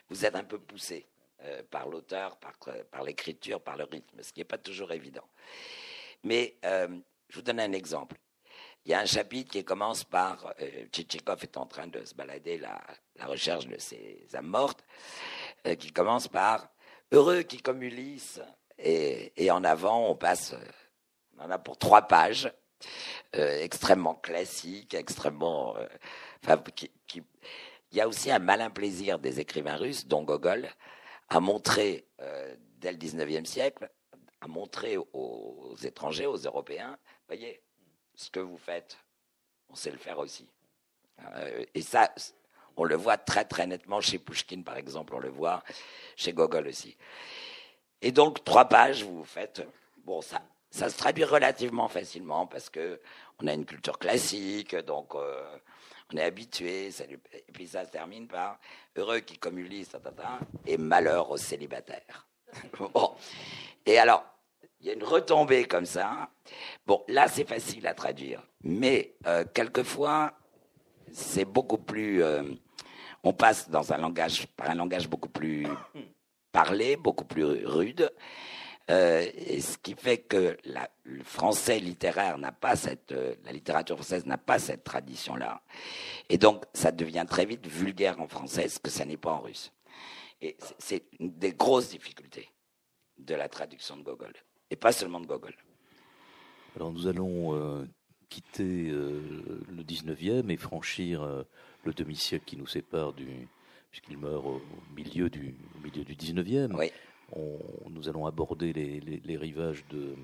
[0.09, 1.05] vous êtes un peu poussé
[1.45, 5.27] euh, par l'auteur, par, l'écriture, par le rythme, ce qui n'est pas toujours évident.
[6.23, 6.87] Mais euh,
[7.29, 8.17] je vous donne un exemple.
[8.85, 12.15] Il y a un chapitre qui commence par euh, Tchitchikov est en train de se
[12.15, 12.81] balader la,
[13.15, 14.83] la recherche de ses âmes mortes,
[15.79, 16.67] qui commence par
[17.11, 18.41] heureux qui comme Ulysse
[18.77, 20.55] et, en avant on passe,
[21.37, 22.51] on en a pour trois pages,
[23.31, 25.77] extrêmement classiques, extrêmement,
[27.93, 30.67] il y a aussi un malin plaisir des écrivains russes, dont Gogol,
[31.33, 33.89] a montré, euh, dès le 19e siècle,
[34.39, 36.95] a montré aux, étrangers, aux Européens,
[37.27, 37.63] voyez,
[38.13, 38.97] ce que vous faites,
[39.69, 40.47] on sait le faire aussi.
[41.35, 42.13] Euh, et ça,
[42.77, 45.63] on le voit très très nettement chez Pushkin, par exemple, on le voit
[46.15, 46.95] chez Gogol aussi.
[48.03, 49.65] Et donc, trois pages, vous faites,
[50.05, 53.01] bon, ça, ça se traduit relativement facilement parce que
[53.39, 55.57] on a une culture classique, donc euh,
[56.13, 58.59] on est habitué, et puis ça se termine par
[58.95, 59.59] heureux qui comme
[60.65, 62.27] et malheur aux célibataires.
[62.79, 63.15] bon.
[63.85, 64.23] Et alors,
[64.79, 66.29] il y a une retombée comme ça.
[66.85, 70.33] Bon, là, c'est facile à traduire, mais euh, quelquefois,
[71.11, 72.23] c'est beaucoup plus.
[72.23, 72.43] Euh,
[73.23, 75.65] on passe dans un langage, par un langage beaucoup plus
[76.51, 78.11] parlé, beaucoup plus rude.
[78.89, 83.53] Euh, et ce qui fait que la, le français littéraire n'a pas cette, euh, la
[83.53, 85.61] littérature française n'a pas cette tradition-là.
[86.29, 89.39] Et donc, ça devient très vite vulgaire en français, ce que ça n'est pas en
[89.39, 89.71] russe.
[90.41, 92.49] Et c'est une des grosses difficultés
[93.17, 94.33] de la traduction de Gogol.
[94.69, 95.55] Et pas seulement de Gogol.
[96.75, 97.85] Alors, nous allons euh,
[98.27, 101.45] quitter le 19e et franchir
[101.83, 103.47] le demi-siècle qui nous sépare du,
[103.91, 104.61] puisqu'il meurt au
[104.93, 106.75] milieu du, au milieu du 19e.
[106.75, 106.91] Oui
[107.89, 110.15] nous allons aborder les, rivages de,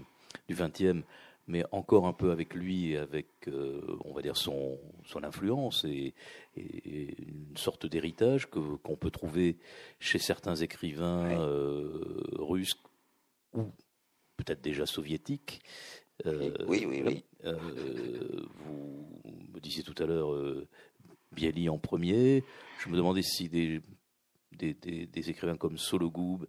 [0.48, 1.04] du XXe,
[1.48, 5.84] mais encore un peu avec lui et avec, euh, on va dire, son, son influence
[5.86, 6.14] et,
[6.56, 9.58] une sorte d'héritage qu'on peut trouver
[10.00, 12.76] chez certains écrivains euh, russes
[13.54, 13.64] ou
[14.36, 15.62] peut-être déjà soviétiques.
[16.26, 17.24] Euh, oui, oui, oui.
[17.44, 19.08] vous
[19.54, 20.36] me disiez tout à l'heure
[21.32, 22.44] Bieli en premier.
[22.80, 23.82] Je me demandais si des,
[24.52, 26.46] des, des écrivains comme Sologub,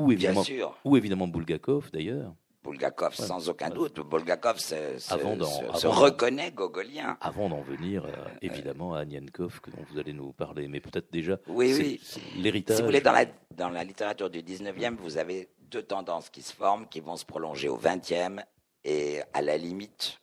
[0.00, 0.78] ou évidemment, Bien sûr.
[0.84, 2.34] Ou évidemment Bulgakov d'ailleurs.
[2.62, 4.00] Bulgakov, sans aucun doute.
[4.00, 7.16] Bulgakov se, se, reconnaît gogolien.
[7.20, 8.10] Avant d'en venir, euh,
[8.42, 12.00] évidemment, à Anienkov, dont vous allez nous parler, mais peut-être déjà oui, oui.
[12.36, 12.76] l'héritage.
[12.76, 13.24] Si vous voulez, dans la,
[13.56, 17.24] dans la littérature du 19e, vous avez deux tendances qui se forment, qui vont se
[17.24, 18.44] prolonger au 20e
[18.84, 20.20] et à la limite,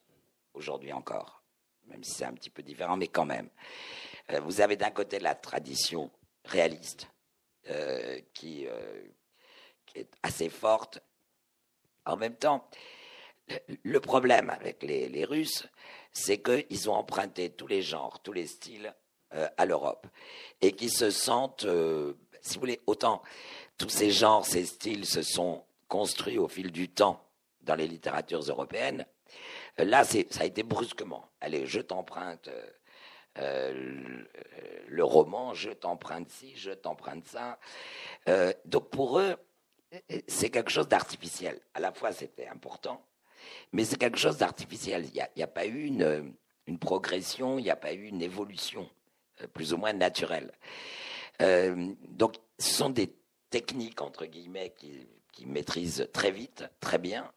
[0.53, 1.43] aujourd'hui encore,
[1.87, 3.49] même si c'est un petit peu différent, mais quand même.
[4.31, 6.11] Euh, vous avez d'un côté la tradition
[6.45, 7.07] réaliste,
[7.69, 8.67] euh, qui,
[10.23, 10.99] assez forte.
[12.05, 12.69] En même temps,
[13.83, 15.65] le problème avec les, Russes,
[16.11, 18.93] c'est qu'ils ont emprunté tous les genres, tous les styles
[19.33, 20.07] euh, à l'Europe
[20.61, 23.21] et qu'ils se sentent, euh, si vous voulez, autant
[23.77, 27.23] tous ces genres, ces styles se sont construits au fil du temps
[27.61, 29.05] dans les littératures européennes.
[29.77, 31.29] Là, ça a été brusquement.
[31.41, 32.49] Allez, je t'emprunte
[33.37, 34.23] euh,
[34.87, 37.59] le, roman, je t'emprunte ci, je t'emprunte ça.
[38.65, 39.37] donc pour eux,
[40.27, 41.59] c'est quelque chose d'artificiel.
[41.73, 43.05] À la fois, c'était important,
[43.71, 45.05] mais c'est quelque chose d'artificiel.
[45.13, 46.33] Il n'y a, pas eu une,
[46.79, 48.89] progression, il n'y a pas eu une évolution
[49.41, 50.51] euh, plus ou moins naturelle.
[51.41, 53.13] Euh, donc, ce sont des
[53.49, 55.07] techniques, entre guillemets, qui,
[55.45, 57.31] maîtrisent très vite, très bien,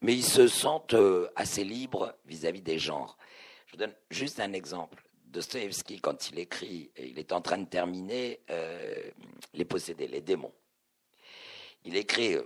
[0.00, 3.18] mais ils se sentent euh, assez libres vis-à-vis des genres.
[3.66, 5.04] Je vous donne juste un exemple.
[5.26, 8.40] Dostoevsky, quand il écrit, il est en train de terminer
[9.52, 10.54] Les possédés, les démons
[11.84, 12.42] il écrit, euh,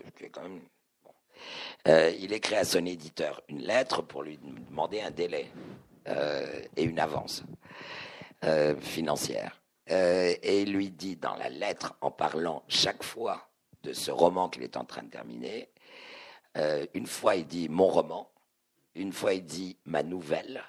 [1.86, 5.50] euh, il écrit à son éditeur une lettre pour lui demander un délai
[6.08, 7.44] euh, et une avance
[8.80, 9.60] financière.
[9.88, 13.50] et il lui dit dans la lettre, en parlant chaque fois
[13.82, 15.68] de ce roman qu'il est en train de terminer,
[16.94, 18.30] une fois il dit mon roman,
[18.94, 20.62] une fois il dit ma nouvelle,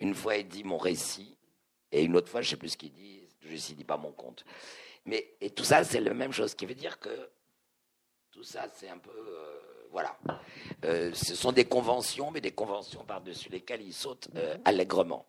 [0.00, 1.36] une fois il dit mon récit,
[1.92, 3.98] et une autre fois, je ne sais plus ce qu'il dit, je ne dis pas
[3.98, 4.44] mon compte.
[5.04, 7.30] Mais et tout ça, c'est la même chose, qui veut dire que
[8.32, 9.10] tout ça, c'est un peu.
[9.10, 10.16] Euh, voilà.
[10.84, 15.26] Euh, ce sont des conventions, mais des conventions par-dessus lesquelles ils sautent euh, allègrement.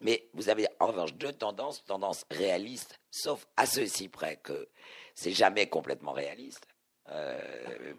[0.00, 4.68] mais vous avez en revanche deux tendances, tendance réaliste, sauf à ceci près que
[5.14, 6.66] c'est jamais complètement réaliste,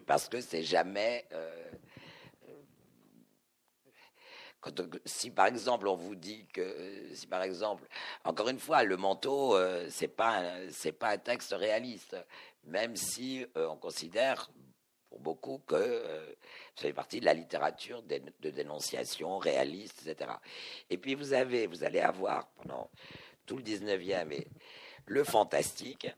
[0.06, 1.26] parce que c'est jamais
[5.06, 7.86] si par exemple on vous dit que, si par exemple,
[8.24, 12.16] encore une fois, le manteau, c'est pas c'est pas un texte réaliste
[12.64, 14.50] même si euh, on considère
[15.08, 16.26] pour beaucoup que euh,
[16.76, 20.32] ça fait partie de la littérature de, dénonciation réaliste, etc.
[20.88, 22.90] Et puis vous avez, vous allez avoir pendant
[23.46, 24.46] tout le 19e et
[25.06, 26.08] le fantastique.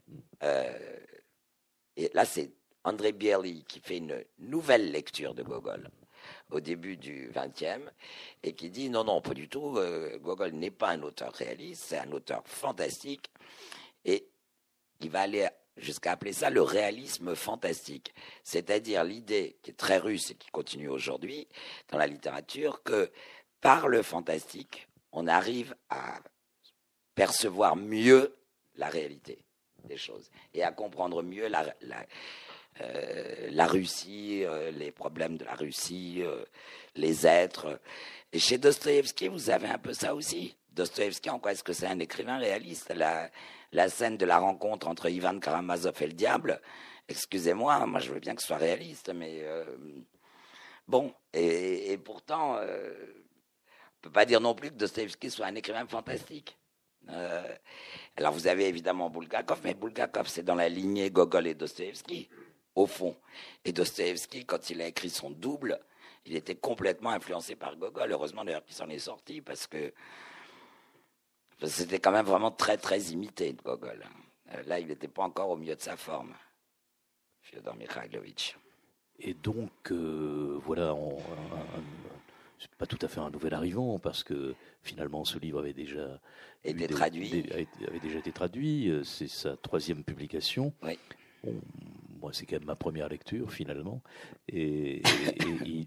[0.42, 0.98] Euh,
[1.96, 2.52] et là, c'est
[2.84, 5.88] André Bielli qui fait une nouvelle lecture de Gogol
[6.50, 7.90] au début du 20e
[8.42, 9.78] et qui dit non, non, pas du tout.
[10.20, 13.30] Gogol n'est pas un auteur réaliste, c'est un auteur fantastique.
[14.04, 14.28] Et
[15.00, 20.30] il va aller jusqu'à appeler ça le réalisme fantastique, c'est-à-dire l'idée qui est très russe
[20.30, 21.48] et qui continue aujourd'hui
[21.88, 23.10] dans la littérature que
[23.60, 26.20] par le fantastique, on arrive à
[27.14, 28.36] percevoir mieux
[28.76, 29.38] la réalité
[29.84, 32.06] des choses et à comprendre mieux la, la,
[32.80, 36.44] euh, Russie, euh, les problèmes de la Russie, euh,
[36.96, 37.80] les êtres.
[38.32, 40.56] Et chez Dostoevsky, vous avez un peu ça aussi.
[40.70, 42.92] Dostoevsky, en quoi est-ce que c'est un écrivain réaliste?
[42.94, 43.30] La,
[43.72, 46.60] la scène de la rencontre entre Ivan Karamazov et le diable,
[47.08, 49.64] excusez-moi, moi je veux bien que ce soit réaliste, mais euh,
[50.86, 55.54] bon, et, pourtant, euh, on ne peut pas dire non plus que Dostoevsky soit un
[55.54, 56.56] écrivain fantastique.
[57.08, 57.54] Euh,
[58.16, 62.28] alors vous avez évidemment Bulgakov, mais Bulgakov c'est dans la lignée Gogol et Dostoevsky,
[62.74, 63.16] au fond.
[63.64, 65.80] Et Dostoevsky, quand il a écrit son double,
[66.24, 68.12] il était complètement influencé par Gogol.
[68.12, 69.92] Heureusement d'ailleurs qu'il s'en est sorti parce que
[71.68, 74.02] c'était quand même vraiment très, très imité de Gogol.
[74.52, 76.34] Euh, là, il n'était pas encore au milieu de sa forme.
[77.42, 78.56] Fyodor Mikhailovitch.
[79.18, 80.96] Et donc, voilà,
[82.58, 86.20] c'est pas tout à fait un nouvel arrivant parce que finalement ce livre avait déjà
[86.64, 87.44] été traduit.
[87.86, 88.90] avait déjà été traduit.
[89.04, 90.72] C'est sa troisième publication.
[90.82, 90.98] Oui.
[92.20, 94.00] moi, c'est quand même ma première lecture finalement,
[94.48, 95.02] et,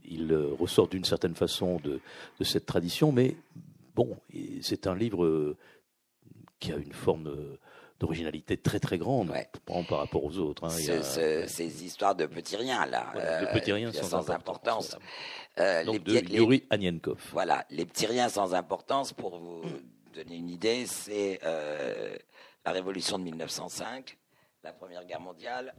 [0.05, 1.99] il, ressort d'une certaine façon de,
[2.39, 3.35] de, cette tradition, mais
[3.95, 4.17] bon,
[4.61, 5.55] c'est un livre
[6.59, 7.57] qui a une forme
[7.99, 9.33] d'originalité très très grande
[9.65, 10.65] par rapport aux autres.
[10.65, 10.69] Hein.
[10.69, 14.97] ces histoires de petits riens là, de petits riens euh, sans, importance.
[15.59, 17.21] Euh, Donc les, de Yuri Anienkov.
[17.31, 19.63] Voilà, les petits riens sans importance pour vous
[20.13, 22.17] donner une idée, c'est euh,
[22.65, 24.17] la révolution de 1905,
[24.63, 25.73] la Première Guerre mondiale,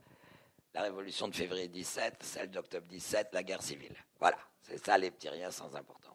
[0.75, 3.95] la révolution de février 17, celle d'octobre 17, la guerre civile.
[4.21, 6.06] Voilà, c'est ça les petits riens sans importance.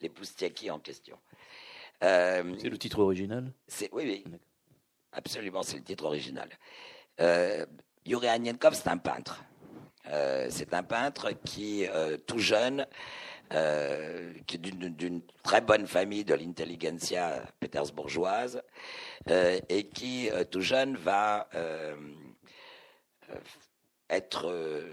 [0.00, 1.18] Les poustiaki en question.
[2.00, 4.38] c'est le titre original C'est oui, oui.
[5.12, 6.48] Absolument, c'est le titre original.
[7.20, 7.64] Euh,
[8.04, 9.42] Yuri Anienkov, c'est un peintre.
[10.08, 12.86] Euh, c'est un peintre qui, euh, tout jeune,
[13.52, 18.62] euh, qui est d'une très bonne famille de l'intelligentsia pétersbourgeoise,
[19.68, 21.48] et qui, tout jeune, va
[24.08, 24.84] être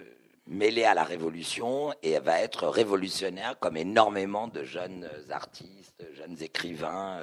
[0.45, 7.21] mêlé à la révolution et va être révolutionnaire comme énormément de jeunes artistes, jeunes écrivains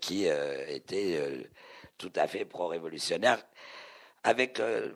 [0.00, 1.48] qui étaient
[1.98, 3.44] tout à fait pro-révolutionnaire,
[4.22, 4.94] avec euh,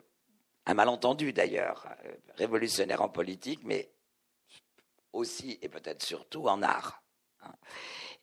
[0.67, 3.93] un malentendu d'ailleurs, euh, révolutionnaire en politique, mais
[5.13, 7.03] aussi et peut-être surtout en art.
[7.43, 7.53] Hein.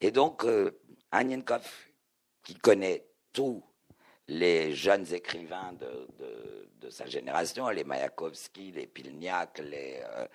[0.02, 0.80] Et donc, euh,
[2.44, 3.64] qui connaît tous
[4.30, 10.26] les jeunes écrivains de, sa génération, les Mayakovsky, les Pilniak, les euh,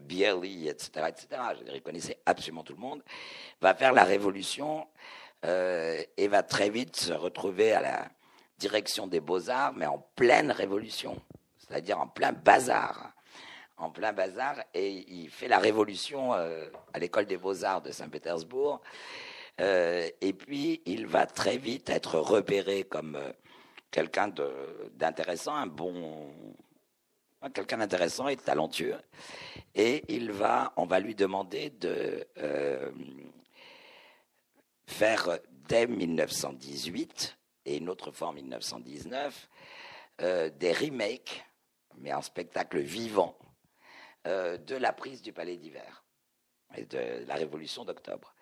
[0.00, 1.26] Bierly, etc., etc.,
[1.74, 3.02] je connaissait absolument tout le monde,
[3.60, 4.86] va faire la révolution
[5.44, 8.08] euh, et va très vite se retrouver à la
[8.58, 11.20] direction des beaux-arts, mais en pleine révolution,
[11.58, 13.12] c'est-à-dire en plein bazar.
[13.76, 18.80] En plein bazar, et il fait la révolution euh, à l'école des beaux-arts de Saint-Pétersbourg.
[19.60, 23.18] Euh, et puis, il va très vite être repéré comme
[23.90, 24.32] quelqu'un
[24.94, 26.32] d'intéressant, un bon,
[27.54, 29.00] quelqu'un d'intéressant et talentueux.
[29.74, 32.26] Et il va, on va lui demander de
[34.86, 35.38] faire
[35.68, 39.48] dès 1918 et une autre fois en 1919
[40.22, 41.44] euh, des remakes,
[41.98, 43.38] mais en spectacle vivant,
[44.26, 46.04] euh, de la prise du Palais d'hiver
[46.76, 48.34] et de la Révolution d'octobre.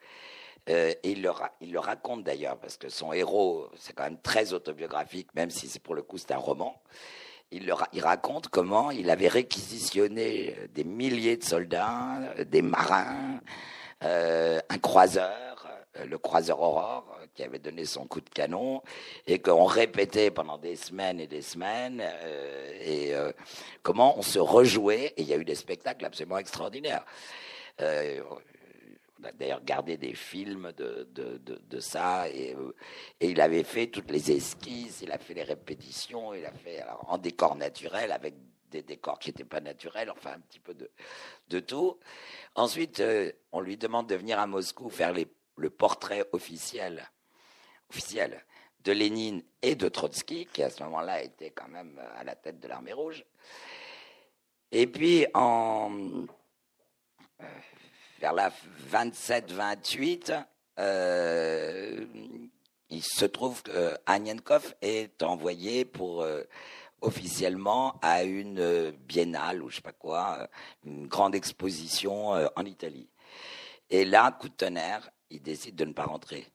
[0.69, 5.29] Euh, et il le, raconte d'ailleurs, parce que son héros, c'est quand même très autobiographique,
[5.35, 6.81] même si c'est pour le coup c'est un roman.
[7.53, 13.41] Il, raconte comment il avait réquisitionné des milliers de soldats, des marins,
[14.01, 15.47] un croiseur,
[15.99, 18.83] euh, le croiseur Aurore euh, qui avait donné son coup de canon
[19.27, 23.13] et qu'on répétait pendant des semaines et des semaines euh, et
[23.83, 27.05] comment on se rejouait et il y a eu des spectacles absolument extraordinaires.
[29.21, 32.55] On a d'ailleurs gardé des films de, de, de, ça et,
[33.21, 36.85] et, il avait fait toutes les esquisses, il a fait les répétitions, il a fait
[37.07, 38.35] en décor naturel avec
[38.71, 40.91] des décors qui n'étaient pas naturels, enfin un petit peu de,
[41.49, 41.99] de tout.
[42.55, 43.03] Ensuite,
[43.53, 47.11] on lui demande de venir à Moscou faire les le portrait officiel,
[47.91, 48.45] officiel
[48.81, 52.61] de Lénine et de Trotsky, qui à ce moment-là était quand même à la tête
[52.61, 53.25] de l'armée rouge.
[54.71, 55.91] Et puis, en,
[57.41, 57.45] euh,
[58.21, 58.53] vers la
[58.91, 60.45] 27-28,
[60.79, 62.05] euh,
[62.89, 66.43] il se trouve que Anienkov est envoyé pour euh,
[67.01, 70.49] officiellement à une biennale ou je sais pas quoi,
[70.85, 73.09] une grande exposition en Italie.
[73.91, 76.47] Et là, coup de tonnerre, il décide de ne pas rentrer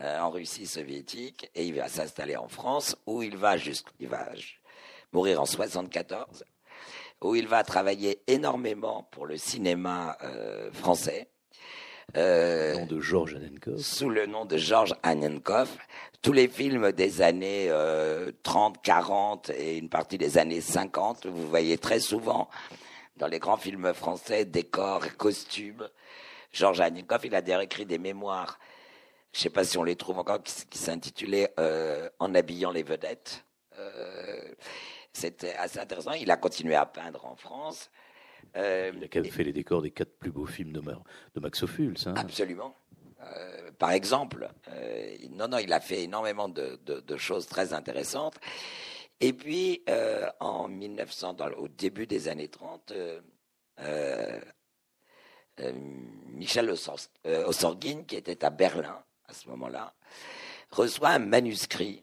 [0.00, 3.56] euh, en Russie soviétique et il va s'installer en France où il va
[4.00, 4.32] va
[5.12, 6.44] mourir en 74,
[7.22, 11.28] où il va travailler énormément pour le cinéma euh, français.
[12.16, 13.38] Euh, nom de Georges
[13.78, 15.70] Sous le nom de Georges Anenkov.
[16.20, 17.70] Tous les films des années
[18.42, 22.48] 30, 40 et une partie des années 50, vous voyez très souvent
[23.16, 25.88] dans les grands films français décors, costumes,
[26.52, 28.58] Georges Anikov, il a d'ailleurs écrit des mémoires,
[29.32, 32.82] je ne sais pas si on les trouve encore, qui, s'intitulaient euh, En habillant les
[32.82, 33.44] vedettes.
[35.14, 36.12] Euh, c'était assez intéressant.
[36.12, 37.90] Il a continué à peindre en France.
[38.56, 41.40] Euh, il a quand même fait les décors des quatre plus beaux films de, de
[41.40, 41.96] Max Ophuls.
[42.06, 42.14] Hein.
[42.16, 42.74] Absolument.
[43.78, 44.50] par exemple,
[45.30, 48.38] non, non, il a fait énormément de, choses très intéressantes.
[49.20, 49.82] Et puis,
[50.40, 52.92] en 1900, au début des années 30,
[55.60, 55.72] euh,
[56.32, 59.94] Michel euh, Ossorgin, qui était à Berlin à ce moment-là,
[60.70, 62.02] reçoit un manuscrit.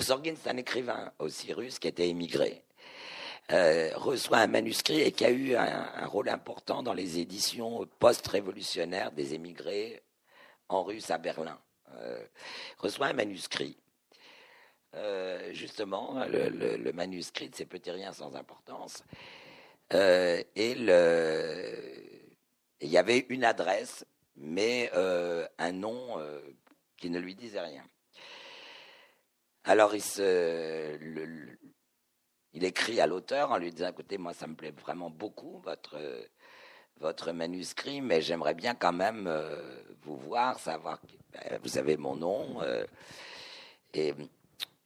[0.00, 2.64] Osorgin, c'est un écrivain aussi russe qui était émigré.
[3.52, 9.12] Euh, reçoit un manuscrit et qui a eu un, rôle important dans les éditions post-révolutionnaires
[9.12, 10.02] des émigrés
[10.70, 11.58] en russe à Berlin.
[11.96, 12.24] Euh,
[12.78, 13.76] reçoit un manuscrit.
[14.94, 19.04] Euh, justement, le, manuscrit de ces petits riens sans importance.
[19.92, 20.46] et
[22.80, 24.90] il y avait une adresse, mais
[25.58, 26.16] un nom
[26.96, 27.84] qui ne lui disait rien.
[29.64, 29.94] Alors
[32.52, 35.60] il écrit à l'auteur en lui disant écoutez, moi ça me plaît vraiment beaucoup
[37.00, 41.00] votre manuscrit, mais j'aimerais bien quand même euh, vous voir, savoir
[41.32, 42.62] ben, vous avez mon nom.
[42.62, 42.84] Euh,
[43.94, 44.14] et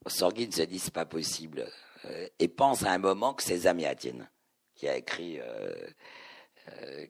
[0.07, 1.67] se dit c'est pas possible
[2.05, 4.29] euh, et pense à un moment que c'est Zamiatin
[4.75, 5.41] qui a écrit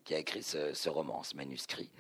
[0.05, 1.91] qui a écrit ce, roman, ce manuscrit.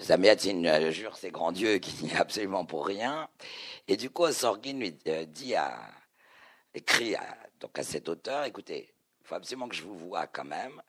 [0.00, 3.28] Zamiatin jure ses grands dieux qu'il n'y a absolument pour rien.
[3.88, 4.92] Et du coup, Sorgin lui
[5.26, 5.78] dit à,
[6.74, 10.44] écrit à, donc à cet auteur, écoutez, il faut absolument que je vous vois quand
[10.44, 10.82] même,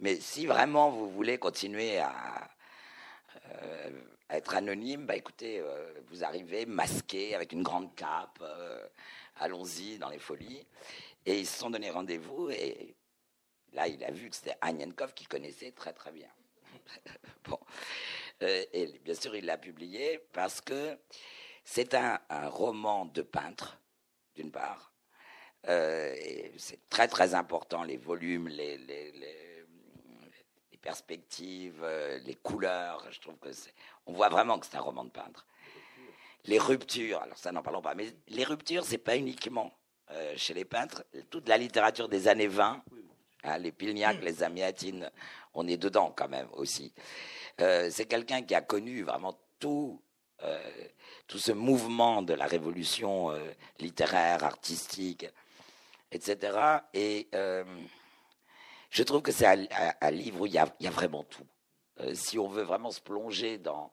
[0.00, 2.50] mais si vraiment vous voulez continuer à,
[3.62, 3.90] euh,
[4.30, 8.86] être anonyme, bah écoutez, euh, vous arrivez masqué avec une grande cape, euh,
[9.36, 10.66] allons-y dans les folies.
[11.24, 12.94] Et ils se sont donné rendez-vous et
[13.72, 16.28] là, il a vu que c'était Agnenkov qu'il connaissait très très bien.
[17.44, 17.58] bon.
[18.40, 20.98] Et bien sûr, il l'a publié parce que
[21.64, 22.18] c'est un
[22.48, 23.80] roman de peintre,
[24.34, 24.88] d'une part,
[25.66, 26.14] euh,
[26.56, 28.78] c'est très très important, les volumes, les,
[30.80, 33.04] perspectives, euh, les couleurs.
[33.10, 33.50] Je trouve que
[34.06, 35.46] on voit vraiment que c'est un roman de peintre.
[36.44, 39.76] Les ruptures, alors ça n'en parlons pas, mais les ruptures, c'est pas uniquement
[40.12, 41.04] euh, chez les peintres.
[41.30, 42.82] Toute la littérature des années 20,
[43.42, 45.10] hein, les Pilniak, les Amiatines,
[45.52, 46.94] on est dedans quand même aussi.
[47.58, 50.00] C'est quelqu'un qui a connu vraiment tout
[51.26, 53.32] tout ce mouvement de la révolution
[53.80, 55.26] littéraire, artistique,
[56.12, 56.78] etc.
[56.94, 57.64] Et euh,
[58.90, 61.46] je trouve que c'est un, livre où il y, a, vraiment tout.
[62.00, 63.92] Euh, si on veut vraiment se plonger dans,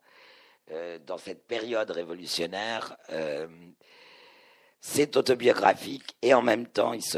[0.72, 2.98] euh, dans cette période révolutionnaire,
[4.80, 7.18] c'est autobiographique et en même temps, il se,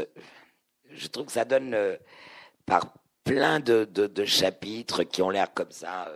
[0.90, 1.76] je trouve que ça donne
[2.64, 2.94] par
[3.24, 6.10] plein de, de, chapitres qui ont l'air comme ça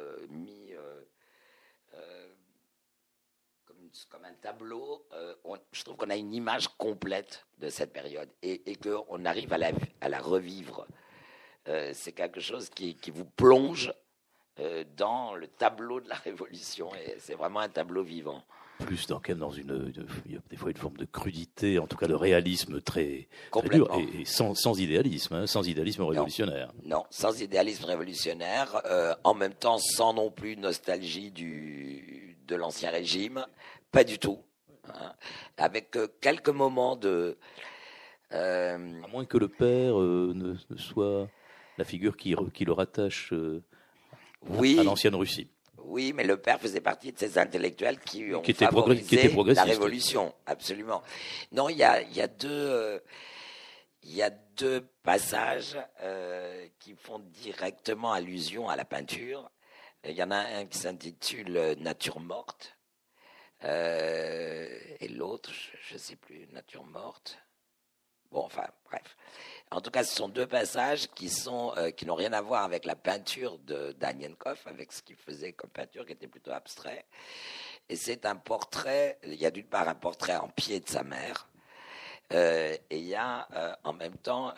[4.08, 5.34] comme un tableau, euh,
[5.72, 9.58] je trouve qu'on a une image complète de cette période et, et qu'on arrive à
[9.58, 9.70] la,
[10.00, 10.86] à la revivre.
[11.68, 13.94] Euh, c'est quelque chose qui, qui vous plonge
[14.58, 18.42] euh, dans le tableau de la Révolution et c'est vraiment un tableau vivant.
[18.80, 19.92] Plus dans, dans une,
[20.26, 23.28] il y a des fois une forme de crudité, en tout cas de réalisme très,
[23.52, 26.72] très dur et, sans, sans, idéalisme, hein, sans idéalisme révolutionnaire.
[26.82, 28.82] Non, sans idéalisme révolutionnaire,
[29.22, 33.46] en même temps sans non plus nostalgie du, de l'ancien régime,
[33.92, 34.42] pas du tout.
[34.88, 35.12] Hein.
[35.58, 37.38] Avec euh, quelques moments de.
[38.32, 41.28] Euh, à moins que le père euh, ne, soit
[41.76, 45.48] la figure qui, qui le rattache à l'ancienne Russie.
[45.84, 51.02] Oui, mais le père faisait partie de ces intellectuels qui ont favorisé la révolution, absolument.
[51.50, 53.02] Non, il y a, y a deux,
[54.02, 55.76] il y a deux passages
[56.78, 59.50] qui font directement allusion à la peinture.
[60.08, 62.78] Il y en a un qui s'intitule Nature morte,
[63.64, 65.50] euh, et l'autre,
[65.88, 67.38] je ne sais plus, Nature morte.
[68.30, 69.16] Bon, enfin, bref.
[69.70, 72.64] En tout cas, ce sont deux passages qui sont euh, qui n'ont rien à voir
[72.64, 77.04] avec la peinture de Danienkov, avec ce qu'il faisait comme peinture, qui était plutôt abstrait.
[77.88, 79.18] Et c'est un portrait.
[79.24, 81.48] Il y a d'une part un portrait en pied de sa mère,
[82.32, 83.46] euh, et il y a
[83.84, 84.54] en même temps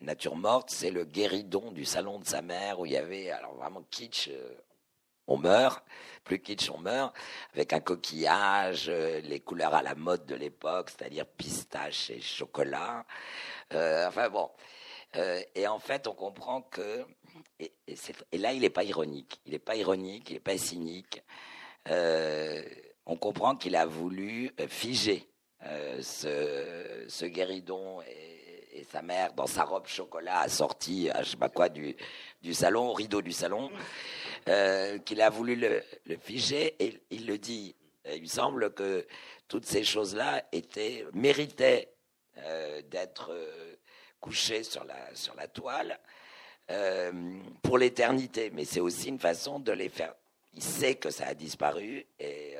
[0.00, 3.54] Nature morte, c'est le guéridon du salon de sa mère où il y avait alors
[3.54, 4.30] vraiment kitsch
[5.26, 5.84] on meurt,
[6.24, 7.14] plus kitsch on meurt,
[7.54, 13.04] avec un coquillage, euh, les couleurs à la mode de l'époque, c'est-à-dire pistache et chocolat.
[13.72, 14.50] Euh, enfin bon.
[15.16, 17.06] Euh, et en fait, on comprend que.
[17.58, 17.72] Et,
[18.38, 19.40] là, il n'est pas ironique.
[19.46, 21.22] Il n'est pas ironique, il n'est pas cynique.
[21.88, 25.28] on comprend qu'il a voulu figer
[26.00, 31.68] ce, guéridon et, sa mère dans sa robe chocolat assortie à je sais pas quoi
[31.68, 31.96] du,
[32.42, 33.70] du salon, au rideau du salon.
[34.48, 35.82] Euh, qu'il a voulu le,
[36.20, 37.74] figer et il le dit.
[38.14, 39.04] Il semble que
[39.48, 41.92] toutes ces choses-là étaient méritaient
[42.38, 43.74] euh, d'être euh,
[44.20, 45.98] couchées sur la sur la toile
[47.62, 48.50] pour l'éternité.
[48.52, 50.14] Mais c'est aussi une façon de les faire.
[50.54, 52.56] Il sait que ça a disparu et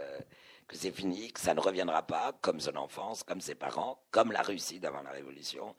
[0.68, 4.30] que c'est fini, que ça ne reviendra pas, comme son enfance, comme ses parents, comme
[4.30, 5.74] la Russie d'avant la Révolution.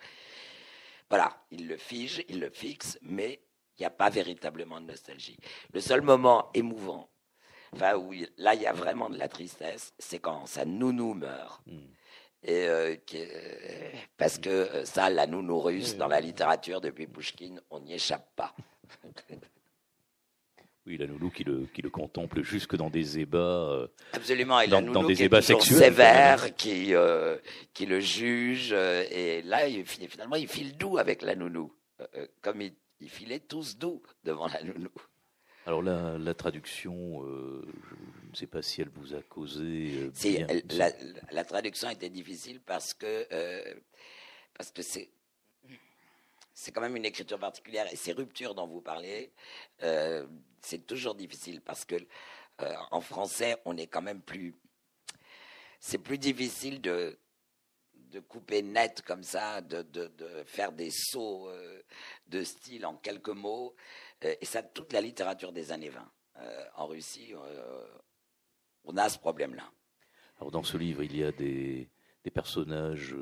[1.10, 3.40] Voilà, il le fige, il le fixe, mais
[3.78, 5.38] il n'y a pas véritablement de nostalgie.
[5.74, 7.10] Le seul moment émouvant,
[7.74, 11.62] enfin où là il y a vraiment de la tristesse, c'est quand sa nounou meurt.
[11.66, 11.88] Hmm.
[12.44, 12.68] Et,
[14.16, 18.56] parce que ça, la nounou russe, dans la littérature, depuis Pushkin, on n'y échappe pas.
[20.88, 23.38] Oui, la nounou qui le, qui le contemple jusque dans des ébats.
[23.38, 27.36] Euh, Absolument, et la nounou des qui ébats est sexuels, sévère, qui, euh,
[27.74, 28.70] qui le juge.
[28.72, 31.74] Euh, et là, il, finalement, il file doux avec la nounou.
[32.42, 34.92] comme il, il filait tous doux devant la nounou.
[35.66, 40.10] Alors la, la traduction, je ne sais pas si elle vous a causé.
[40.14, 40.38] si,
[40.70, 40.92] la,
[41.32, 43.28] la, traduction était difficile parce que
[44.54, 45.10] parce que c'est
[46.58, 49.32] c'est quand même une écriture particulière et ces ruptures dont vous parlez,
[49.84, 50.26] euh,
[50.60, 51.96] c'est toujours difficile parce que
[52.62, 54.56] euh, en français, on est quand même plus.
[55.80, 57.20] C'est plus difficile de,
[57.94, 60.10] de couper net comme ça, de, de,
[60.48, 61.84] faire des sauts euh,
[62.28, 63.76] de style en quelques mots.
[64.22, 66.12] et ça, toute la littérature des années 20.
[66.76, 67.34] en Russie,
[68.84, 69.72] on a ce problème-là.
[70.40, 71.90] Alors dans ce livre, il y a des,
[72.24, 73.16] des personnages,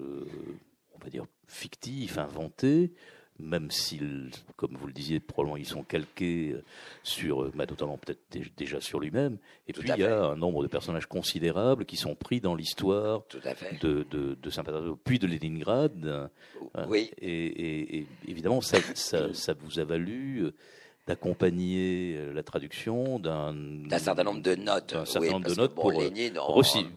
[0.94, 2.94] on va dire, fictifs, inventés
[3.40, 6.64] même s'ils, comme vous le disiez, probablement ils sont calqués euh,
[7.04, 8.22] sur, euh, bah, notamment peut-être
[8.56, 9.38] déjà sur lui-même.
[9.68, 13.24] Et puis il y a un nombre de personnages considérables qui sont pris dans l'histoire
[13.82, 16.30] de, de, de Saint-Pétersbourg, puis de Leningrad.
[16.88, 17.12] Oui.
[17.22, 20.54] Et, évidemment, ça, ça, ça, vous a valu euh,
[21.08, 23.54] d'accompagner la traduction d'un
[24.00, 25.92] certain nombre de notes, un certain nombre de notes pour,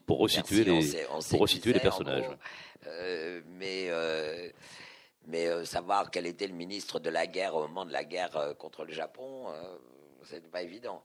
[0.07, 0.95] pour, resituer les,
[1.29, 2.25] pour resituer les personnages.
[3.59, 4.49] mais mais euh,
[5.65, 8.85] savoir quel était le ministre de la guerre au moment de la guerre euh, contre
[8.85, 9.77] le Japon, euh,
[10.25, 11.03] ce n'est pas évident.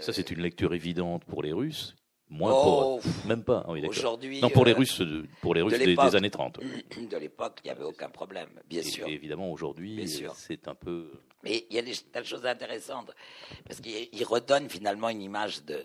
[0.00, 1.94] ça, c'est une lecture évidente pour les Russes
[2.30, 2.86] Moins pour.
[2.86, 3.64] Oh, même pas.
[3.86, 4.40] Aujourd'hui.
[4.40, 5.02] Non, pour les Russes,
[5.42, 6.58] pour les Russes des, années 30.
[7.10, 9.06] De l'époque, il n'y avait aucun problème, bien sûr.
[9.06, 11.10] évidemment, aujourd'hui, c'est un peu.
[11.42, 13.14] Mais il y a des tas de choses intéressantes.
[13.66, 15.84] Parce qu'il redonne finalement une image de,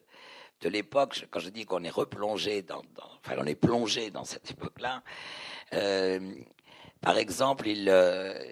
[0.61, 1.27] de l'époque.
[1.29, 2.81] Quand je dis qu'on est replongé dans,
[3.23, 5.03] Enfin, on est plongé dans cette époque-là.
[7.01, 8.43] Par exemple, il, euh,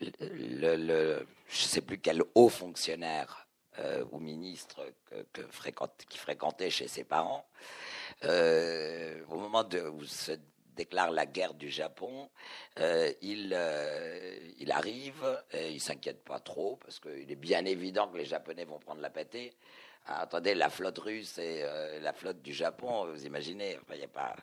[0.00, 3.48] je ne sais plus quel haut fonctionnaire
[3.78, 5.40] euh, ou ministre que,
[6.08, 7.46] qui fréquentait chez ses parents,
[8.24, 10.32] euh, au moment où se
[10.74, 12.30] déclare la guerre du Japon,
[13.20, 13.58] il,
[14.58, 18.64] il arrive, et il s'inquiète pas trop, parce qu'il est bien évident que les Japonais
[18.64, 19.52] vont prendre la pâtée.
[20.06, 21.64] Ah, attendez, la flotte russe et
[22.00, 24.36] la flotte du Japon, vous imaginez, il n'y a pas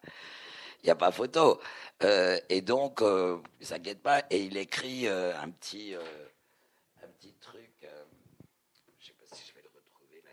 [0.84, 1.59] il n'y a pas photo.
[2.03, 7.34] Euh, et donc, euh, il s'inquiète pas, et il écrit euh, un petit, un petit
[7.41, 7.71] truc.
[7.82, 10.32] je ne sais pas si je vais le retrouver là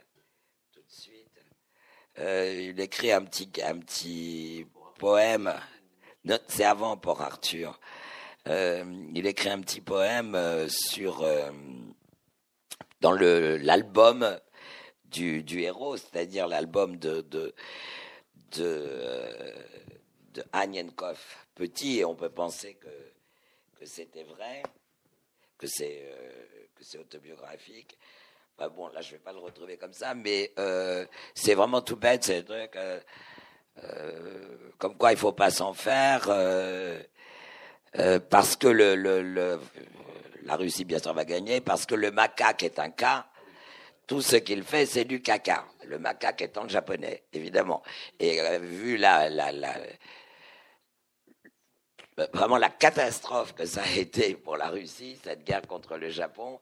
[0.72, 1.40] tout de suite.
[2.18, 4.66] il écrit un petit, un petit
[4.98, 5.54] poème.
[6.48, 7.80] C'est avant pour Arthur.
[8.46, 11.24] il écrit un petit poème sur
[13.00, 14.38] dans l'album
[15.04, 17.54] du, du héros, c'est-à-dire l'album de, de
[20.32, 21.18] de Agnenkov
[21.54, 22.88] petit, et on peut penser que,
[23.78, 24.62] que c'était vrai,
[25.58, 27.98] que c'est euh, autobiographique.
[28.56, 31.96] Enfin bon, là, je vais pas le retrouver comme ça, mais euh, c'est vraiment tout
[31.96, 32.76] bête, c'est truc.
[32.76, 33.00] Euh,
[34.78, 36.26] comme quoi, il faut pas s'en faire,
[38.28, 39.60] parce que le, le,
[40.42, 43.26] la Russie, bien sûr, va gagner, parce que le macaque est un cas.
[44.06, 45.64] Tout ce qu'il fait, c'est du caca.
[45.86, 47.82] Le macaque étant le japonais, évidemment.
[48.18, 49.30] Et vu la,
[52.32, 56.60] vraiment la catastrophe que ça a été pour la Russie, cette guerre contre le Japon.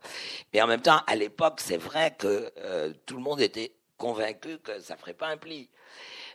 [0.52, 4.58] Mais en même temps, à l'époque, c'est vrai que euh, tout le monde était convaincu
[4.58, 5.68] que ça ferait pas un pli.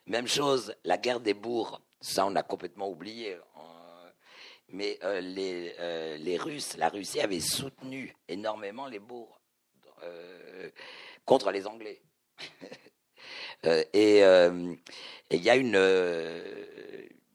[0.07, 3.37] Même chose, la guerre des bourgs, ça on a complètement oublié.
[4.69, 9.39] Mais euh, les, euh, les Russes, la Russie avait soutenu énormément les bourgs
[11.25, 11.99] contre les Anglais.
[13.63, 15.55] et il y a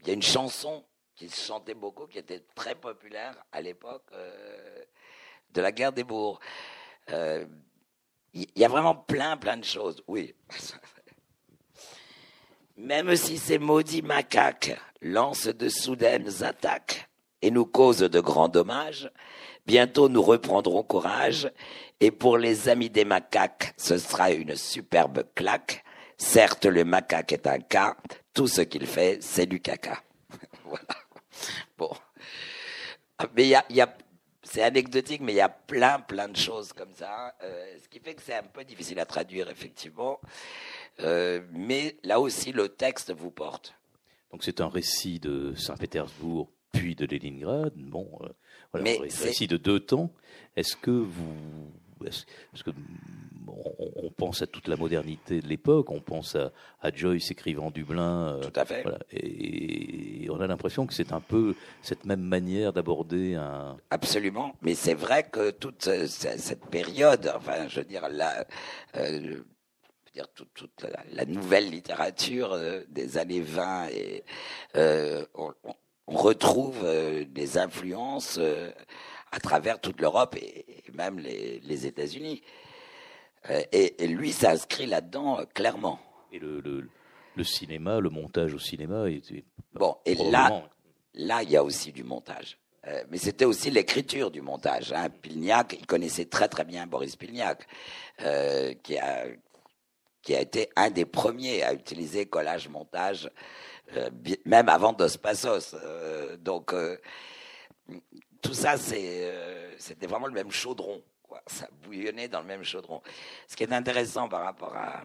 [0.03, 0.85] il y a une chanson
[1.21, 4.83] qui se chantait beaucoup, qui était très populaire à l'époque euh,
[5.53, 6.41] de la guerre des bourgs.
[7.09, 7.45] Il euh,
[8.33, 10.35] y, a vraiment plein, plein de choses, oui.
[12.79, 17.07] Même si ces maudits macaques lancent de soudaines attaques
[17.43, 19.11] et nous causent de grands dommages,
[19.67, 21.53] bientôt nous reprendrons courage,
[22.01, 25.85] et pour les amis des macaques, ce sera une superbe claque.
[26.17, 27.99] Certes, le macaque est un cas,
[28.33, 30.03] tout ce qu'il fait, c'est du caca.
[30.65, 30.87] voilà.
[33.37, 33.97] Mais il y a,
[34.43, 37.35] c'est anecdotique, mais il y a plein, plein de choses comme ça.
[37.43, 40.21] Euh, ce qui fait que c'est un peu difficile à traduire, effectivement.
[41.01, 43.75] Euh, mais là aussi, le texte vous porte.
[44.33, 47.73] Donc c'est un récit de Saint-Pétersbourg, puis de Leningrad.
[47.77, 48.29] Bon, euh,
[48.73, 50.11] voilà, un récit de deux temps.
[50.57, 51.73] Est-ce que vous,
[52.07, 52.71] est-ce, que
[53.47, 58.39] on, pense à toute la modernité de l'époque, on pense à, à, Joyce écrivant Dublin.
[58.43, 58.85] Tout à fait.
[59.13, 63.77] et, on a l'impression que c'est un peu cette même manière d'aborder un.
[63.91, 68.47] Absolument, mais c'est vrai que toute cette période, enfin, je veux dire, la,
[70.15, 72.59] dire toute, la, nouvelle littérature
[72.89, 74.25] des années 20 et
[75.35, 75.53] on,
[76.07, 76.85] retrouve
[77.29, 78.41] des influences
[79.33, 82.43] à travers toute l'Europe et, même les, les États-Unis.
[83.49, 85.99] Euh, et, lui s'inscrit là-dedans euh, clairement.
[86.33, 86.89] Et le, le,
[87.37, 90.69] le, cinéma, le montage au cinéma est, Bon, et là,
[91.15, 92.59] là, il y a aussi du montage.
[92.87, 94.93] Euh, mais c'était aussi l'écriture du montage.
[94.93, 95.09] Hein.
[95.23, 97.67] Pilniak, il connaissait très très bien Boris Pilniak,
[98.83, 99.27] qui a
[100.23, 103.31] qui a été un des premiers à utiliser collage-montage,
[103.97, 104.11] euh,
[104.45, 105.75] même avant Dos Passos.
[105.75, 106.75] Euh, donc
[108.43, 111.03] tout ça, c'était vraiment le même chaudron
[111.47, 113.03] ça bouillonnait dans le même chaudron.
[113.49, 115.03] Ce qui est intéressant par rapport à,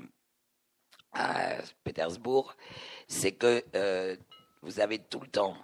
[1.14, 2.56] à Pétersbourg,
[3.08, 4.16] c'est que euh,
[4.62, 5.56] vous avez tout le temps,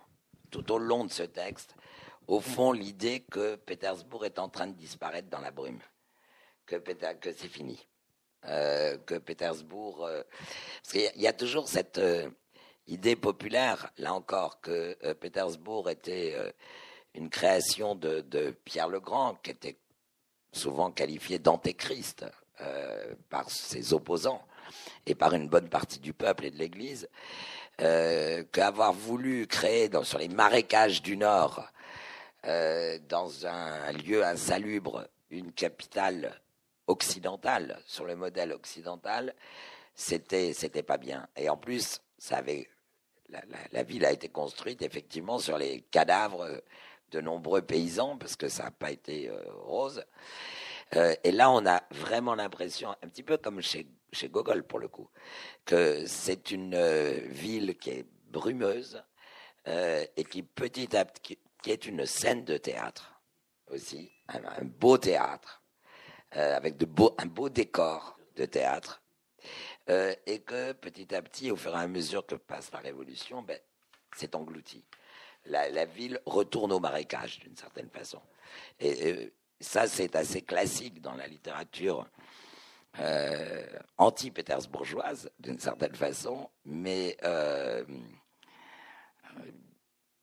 [0.49, 1.76] tout au long de ce texte,
[2.27, 5.80] au fond l'idée que Pétersbourg est en train de disparaître dans la brume,
[6.65, 7.88] que, que c'est fini,
[8.45, 10.23] euh, que Pétersbourg, euh,
[10.84, 11.99] parce qu'il y, a toujours cette
[12.88, 16.35] idée populaire, là encore, que Pétersbourg était
[17.15, 19.77] une création de, Pierre le Grand, qui était
[20.51, 22.25] souvent qualifié d'antéchrist
[22.61, 24.45] euh, par ses opposants
[25.05, 27.09] et par une bonne partie du peuple et de l'Église,
[27.81, 31.65] euh, qu'avoir voulu créer sur les marécages du Nord,
[32.45, 36.41] euh, dans un lieu insalubre, une capitale
[36.88, 39.33] occidentale, sur le modèle occidental,
[39.93, 41.27] c'était c'était pas bien.
[41.35, 42.67] Et en plus, ça avait
[43.71, 46.61] la, ville a été construite effectivement sur les cadavres
[47.11, 50.03] de nombreux paysans, parce que ça n'a pas été euh, rose.
[50.95, 54.79] Euh, et là, on a vraiment l'impression, un petit peu comme chez, chez Gogol pour
[54.79, 55.09] le coup,
[55.65, 59.03] que c'est une euh, ville qui est brumeuse
[59.67, 63.21] et qui petit à petit, qui, est une scène de théâtre
[63.69, 65.61] aussi, un, beau théâtre,
[66.31, 66.88] avec de
[67.19, 69.03] un beau décor de théâtre.
[69.88, 73.59] et que petit à petit, au fur et à mesure que passe la révolution, ben,
[74.15, 74.83] c'est englouti
[75.45, 78.22] la, ville retourne au marécage d'une certaine façon.
[78.80, 82.07] Et, ça, c'est assez classique dans la littérature
[82.99, 83.63] euh,
[83.99, 87.85] anti-pétersbourgeoise, d'une certaine façon, mais euh,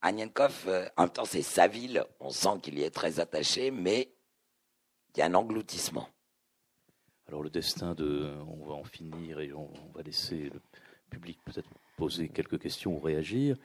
[0.03, 3.71] Anienkov, euh, en même temps, c'est sa ville, on sent qu'il y est très attaché,
[3.71, 4.13] mais
[5.15, 6.09] il y a un engloutissement.
[7.29, 10.61] Alors le destin de, on va en finir et on va laisser le
[11.11, 13.57] public peut-être poser quelques questions ou réagir.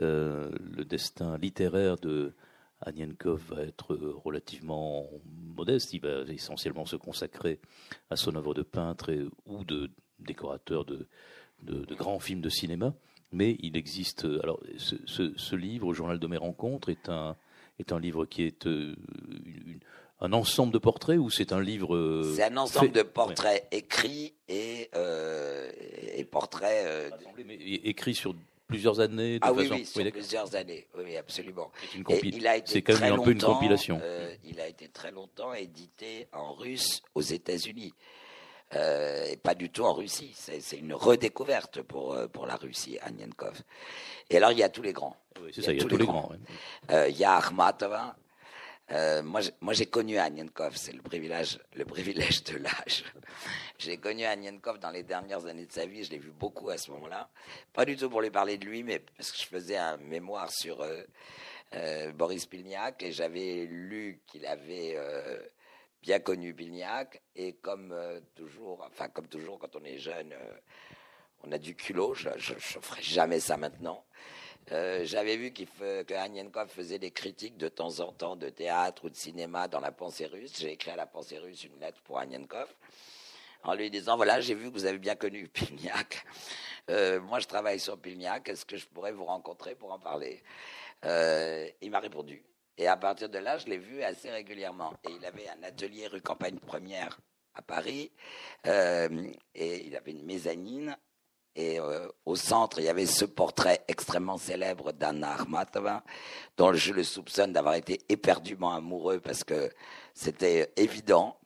[0.00, 2.32] Euh, le destin littéraire de
[2.80, 3.94] Anienkov va être
[4.24, 5.06] relativement
[5.56, 5.92] modeste.
[5.92, 7.60] Il va essentiellement se consacrer
[8.08, 9.12] à son œuvre de peintre
[9.44, 11.06] ou de décorateur de,
[11.62, 12.94] de, grands films de cinéma.
[13.32, 14.24] Mais il existe.
[14.42, 17.36] Alors, ce, livre, au Journal de mes rencontres, est un,
[17.78, 18.94] est un livre qui est euh,
[20.20, 21.94] un ensemble de portraits ou c'est un livre.
[21.94, 24.90] Euh, c'est un ensemble de portraits écrits et,
[26.14, 27.12] et portraits.
[27.44, 28.34] Mais écrits sur
[28.70, 31.70] plusieurs années Ah oui, oui, sur plusieurs années, oui, absolument.
[32.64, 34.00] C'est quand même un peu une compilation.
[34.02, 37.92] Euh, il a été très longtemps édité en russe aux États-Unis.
[38.76, 40.32] Euh, et pas du tout en Russie.
[40.36, 43.60] C'est une redécouverte pour, euh, pour la Russie, Anienkov.
[44.30, 45.16] Et alors, il y a tous les grands.
[45.42, 46.30] Oui, c'est ça, il y a tous, les, grands.
[46.88, 48.16] il y a Akhmatova,
[48.92, 53.04] euh, moi, j'ai connu Anienkov, c'est le privilège, le privilège de l'âge.
[53.78, 56.76] j'ai connu Anienkov dans les dernières années de sa vie, je l'ai vu beaucoup à
[56.76, 57.30] ce moment-là.
[57.72, 60.50] Pas du tout pour lui parler de lui, mais parce que je faisais un mémoire
[60.50, 61.02] sur euh,
[61.74, 64.98] euh, Boris Pilniak et j'avais lu qu'il avait
[66.02, 67.94] bien connu Pilniak et comme
[68.34, 70.34] toujours, enfin comme toujours quand on est jeune,
[71.44, 72.14] on a du culot.
[72.14, 74.04] Je, je ferai jamais ça maintenant.
[74.72, 79.10] Euh, j'avais vu que Anienkov faisait des critiques de temps en temps de théâtre ou
[79.10, 80.52] de cinéma dans la pensée russe.
[80.58, 82.72] J'ai écrit à la pensée russe une lettre pour Anienkov
[83.64, 86.24] en lui disant voilà, j'ai vu que vous avez bien connu Pilniak.
[86.88, 88.48] Euh, moi, je travaille sur Pilniak.
[88.48, 90.42] Est-ce que je pourrais vous rencontrer pour en parler?
[91.04, 92.44] Euh, Il m'a répondu.
[92.78, 94.94] Et à partir de là, je l'ai vu assez régulièrement.
[95.08, 97.20] Et il avait un atelier rue Campagne Première
[97.54, 98.12] à Paris.
[98.64, 100.96] et il avait une mezzanine
[101.54, 106.04] et euh, au centre, il y avait ce portrait extrêmement célèbre d'Anna Akhmatova,
[106.56, 109.70] dont je le soupçonne d'avoir été éperdument amoureux parce que
[110.14, 111.38] c'était évident.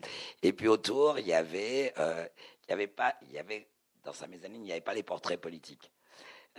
[0.43, 2.27] Et puis autour, il y avait, euh,
[2.67, 3.69] il y avait pas, il y avait
[4.05, 5.91] dans sa mezzanine, il n'y avait pas les portraits politiques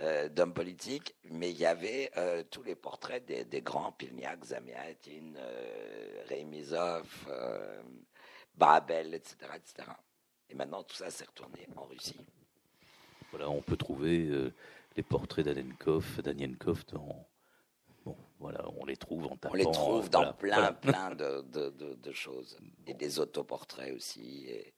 [0.02, 5.36] euh, d'hommes politiques, mais il y avait euh, tous les portraits des, grands Pilniak, Zamiatin,
[5.36, 7.06] euh, Remizov,
[8.54, 9.88] Babel, etc., etc.
[10.50, 12.20] Et maintenant, tout ça s'est retourné en Russie.
[13.30, 14.52] Voilà, on peut trouver euh,
[14.96, 17.26] les portraits d'Anenkov, d'Anienkov dans.
[18.04, 19.54] Bon, voilà, on les trouve en tapant.
[19.54, 20.72] On les trouve dans voilà, plein, voilà.
[20.74, 22.56] plein de, de, de- de choses.
[22.86, 24.46] Et des autoportraits aussi.
[24.48, 24.72] et-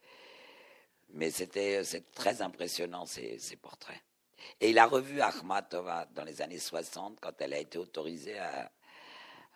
[1.11, 4.01] Mais c'était c'est très impressionnant, ces, ces portraits.
[4.61, 8.71] Et il a revu Akhmatova dans les années 60, quand elle a été autorisée à,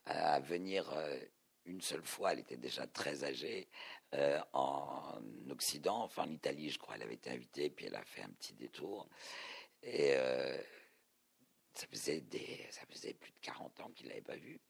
[0.07, 1.17] à venir euh,
[1.65, 2.33] une seule fois.
[2.33, 3.69] Elle était déjà très âgée
[4.15, 5.21] euh, en
[5.51, 6.97] Occident, enfin en Italie, je crois.
[6.97, 9.09] Elle avait été invitée, puis elle a fait un petit détour.
[9.83, 10.57] Et euh,
[11.75, 14.61] ça, faisait des, ça faisait plus de 40 ans qu'il ne l'avait pas vue.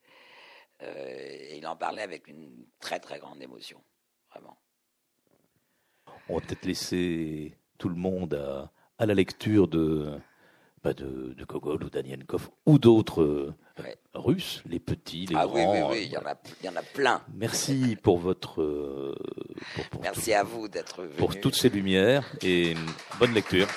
[0.81, 3.83] Euh, et il en parlait avec une très très grande émotion,
[4.31, 4.57] vraiment.
[6.29, 10.19] On va peut-être laisser tout le monde à, à la lecture de,
[10.83, 13.97] bah, de, de Gogol ou d'Anienkov ou d'autres euh, Ouais.
[14.13, 15.89] Russes, les petits, les ah oui, grands.
[15.89, 17.21] oui, oui, il y en a, il y en a plein.
[17.35, 18.61] Merci pour votre.
[18.61, 19.15] euh,
[19.75, 21.17] pour- pour Merci tout- à vous d'être venus.
[21.17, 22.75] Pour toutes ces lumières et
[23.19, 23.67] bonne lecture.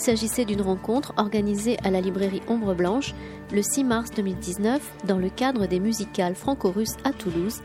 [0.00, 3.14] S'agissait d'une rencontre organisée à la librairie Ombre Blanche
[3.52, 7.60] le 6 mars 2019 dans le cadre des musicales franco-russes à Toulouse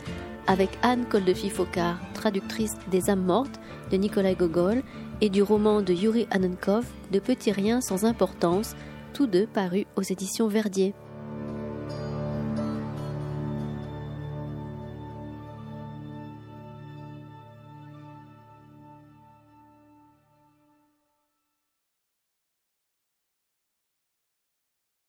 [0.48, 3.60] avec Anne Koldefy-Fokar, traductrice des âmes mortes
[3.92, 4.84] de Nikolai Gogol
[5.22, 8.76] et du roman de Yuri Anenkov De petits riens sans importance,
[9.14, 10.94] tous deux parus aux éditions Verdier.